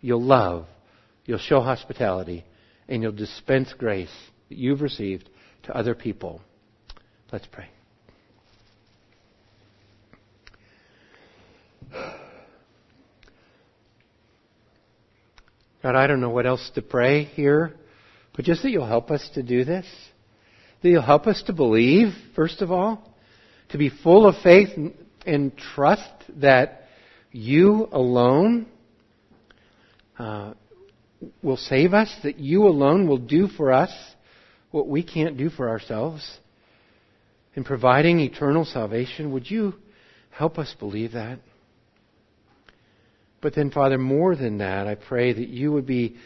you'll 0.00 0.22
love, 0.22 0.66
you'll 1.26 1.38
show 1.38 1.60
hospitality, 1.60 2.44
and 2.88 3.02
you'll 3.02 3.12
dispense 3.12 3.72
grace 3.76 4.14
that 4.48 4.56
you've 4.58 4.80
received 4.80 5.28
to 5.64 5.76
other 5.76 5.94
people. 5.94 6.40
Let's 7.30 7.46
pray. 7.46 7.68
God, 15.82 15.94
I 15.94 16.06
don't 16.06 16.20
know 16.20 16.30
what 16.30 16.46
else 16.46 16.70
to 16.74 16.82
pray 16.82 17.24
here, 17.24 17.74
but 18.34 18.44
just 18.44 18.62
that 18.62 18.70
you'll 18.70 18.86
help 18.86 19.10
us 19.10 19.28
to 19.34 19.42
do 19.42 19.64
this. 19.64 19.86
That 20.82 20.88
you'll 20.88 21.02
help 21.02 21.26
us 21.26 21.42
to 21.46 21.52
believe, 21.52 22.12
first 22.34 22.62
of 22.62 22.72
all, 22.72 23.14
to 23.70 23.78
be 23.78 23.90
full 23.90 24.26
of 24.26 24.36
faith 24.42 24.70
and 25.24 25.56
trust 25.56 26.10
that 26.36 26.88
you 27.30 27.88
alone 27.92 28.66
uh, 30.18 30.54
will 31.42 31.56
save 31.56 31.94
us, 31.94 32.12
that 32.22 32.38
you 32.38 32.66
alone 32.66 33.06
will 33.08 33.18
do 33.18 33.46
for 33.46 33.72
us 33.72 33.92
what 34.70 34.88
we 34.88 35.02
can't 35.02 35.36
do 35.36 35.48
for 35.48 35.68
ourselves 35.68 36.38
in 37.54 37.64
providing 37.64 38.20
eternal 38.20 38.64
salvation. 38.64 39.32
Would 39.32 39.50
you 39.50 39.74
help 40.30 40.58
us 40.58 40.74
believe 40.78 41.12
that? 41.12 41.38
But 43.40 43.54
then, 43.54 43.70
Father, 43.70 43.98
more 43.98 44.34
than 44.34 44.58
that, 44.58 44.86
I 44.86 44.94
pray 44.96 45.32
that 45.32 45.48
you 45.48 45.72
would 45.72 45.86
be 45.86 46.16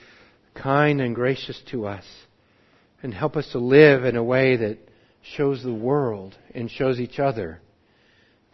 kind 0.54 1.00
and 1.00 1.14
gracious 1.14 1.60
to 1.70 1.86
us 1.86 2.04
and 3.02 3.12
help 3.12 3.36
us 3.36 3.50
to 3.52 3.58
live 3.58 4.04
in 4.04 4.16
a 4.16 4.24
way 4.24 4.56
that 4.56 4.78
shows 5.22 5.62
the 5.62 5.74
world 5.74 6.36
and 6.54 6.70
shows 6.70 7.00
each 7.00 7.18
other 7.18 7.60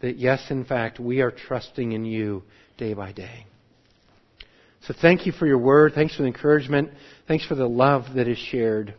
that, 0.01 0.17
yes, 0.17 0.45
in 0.49 0.65
fact, 0.65 0.99
we 0.99 1.21
are 1.21 1.31
trusting 1.31 1.91
in 1.91 2.05
you 2.05 2.43
day 2.77 2.93
by 2.93 3.11
day. 3.11 3.45
So 4.81 4.93
thank 4.99 5.25
you 5.25 5.31
for 5.33 5.45
your 5.45 5.57
word. 5.57 5.93
Thanks 5.93 6.15
for 6.15 6.21
the 6.21 6.27
encouragement. 6.27 6.91
Thanks 7.27 7.45
for 7.45 7.55
the 7.55 7.67
love 7.67 8.05
that 8.15 8.27
is 8.27 8.37
shared. 8.37 8.93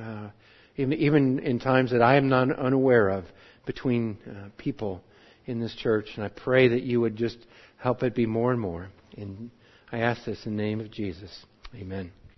Uh, 0.00 0.30
even 0.76 1.38
in 1.40 1.58
times 1.58 1.92
that 1.92 2.02
I 2.02 2.16
am 2.16 2.28
not 2.28 2.50
unaware 2.58 3.10
of 3.10 3.24
between 3.66 4.18
uh, 4.26 4.48
people 4.56 5.02
in 5.46 5.60
this 5.60 5.74
church. 5.74 6.06
And 6.16 6.24
I 6.24 6.28
pray 6.28 6.68
that 6.68 6.82
you 6.82 7.00
would 7.00 7.16
just 7.16 7.38
help 7.76 8.02
it 8.02 8.14
be 8.14 8.26
more 8.26 8.50
and 8.50 8.60
more. 8.60 8.88
And 9.16 9.50
I 9.92 9.98
ask 9.98 10.24
this 10.24 10.46
in 10.46 10.56
the 10.56 10.62
name 10.62 10.80
of 10.80 10.90
Jesus. 10.90 11.44
Amen. 11.74 12.12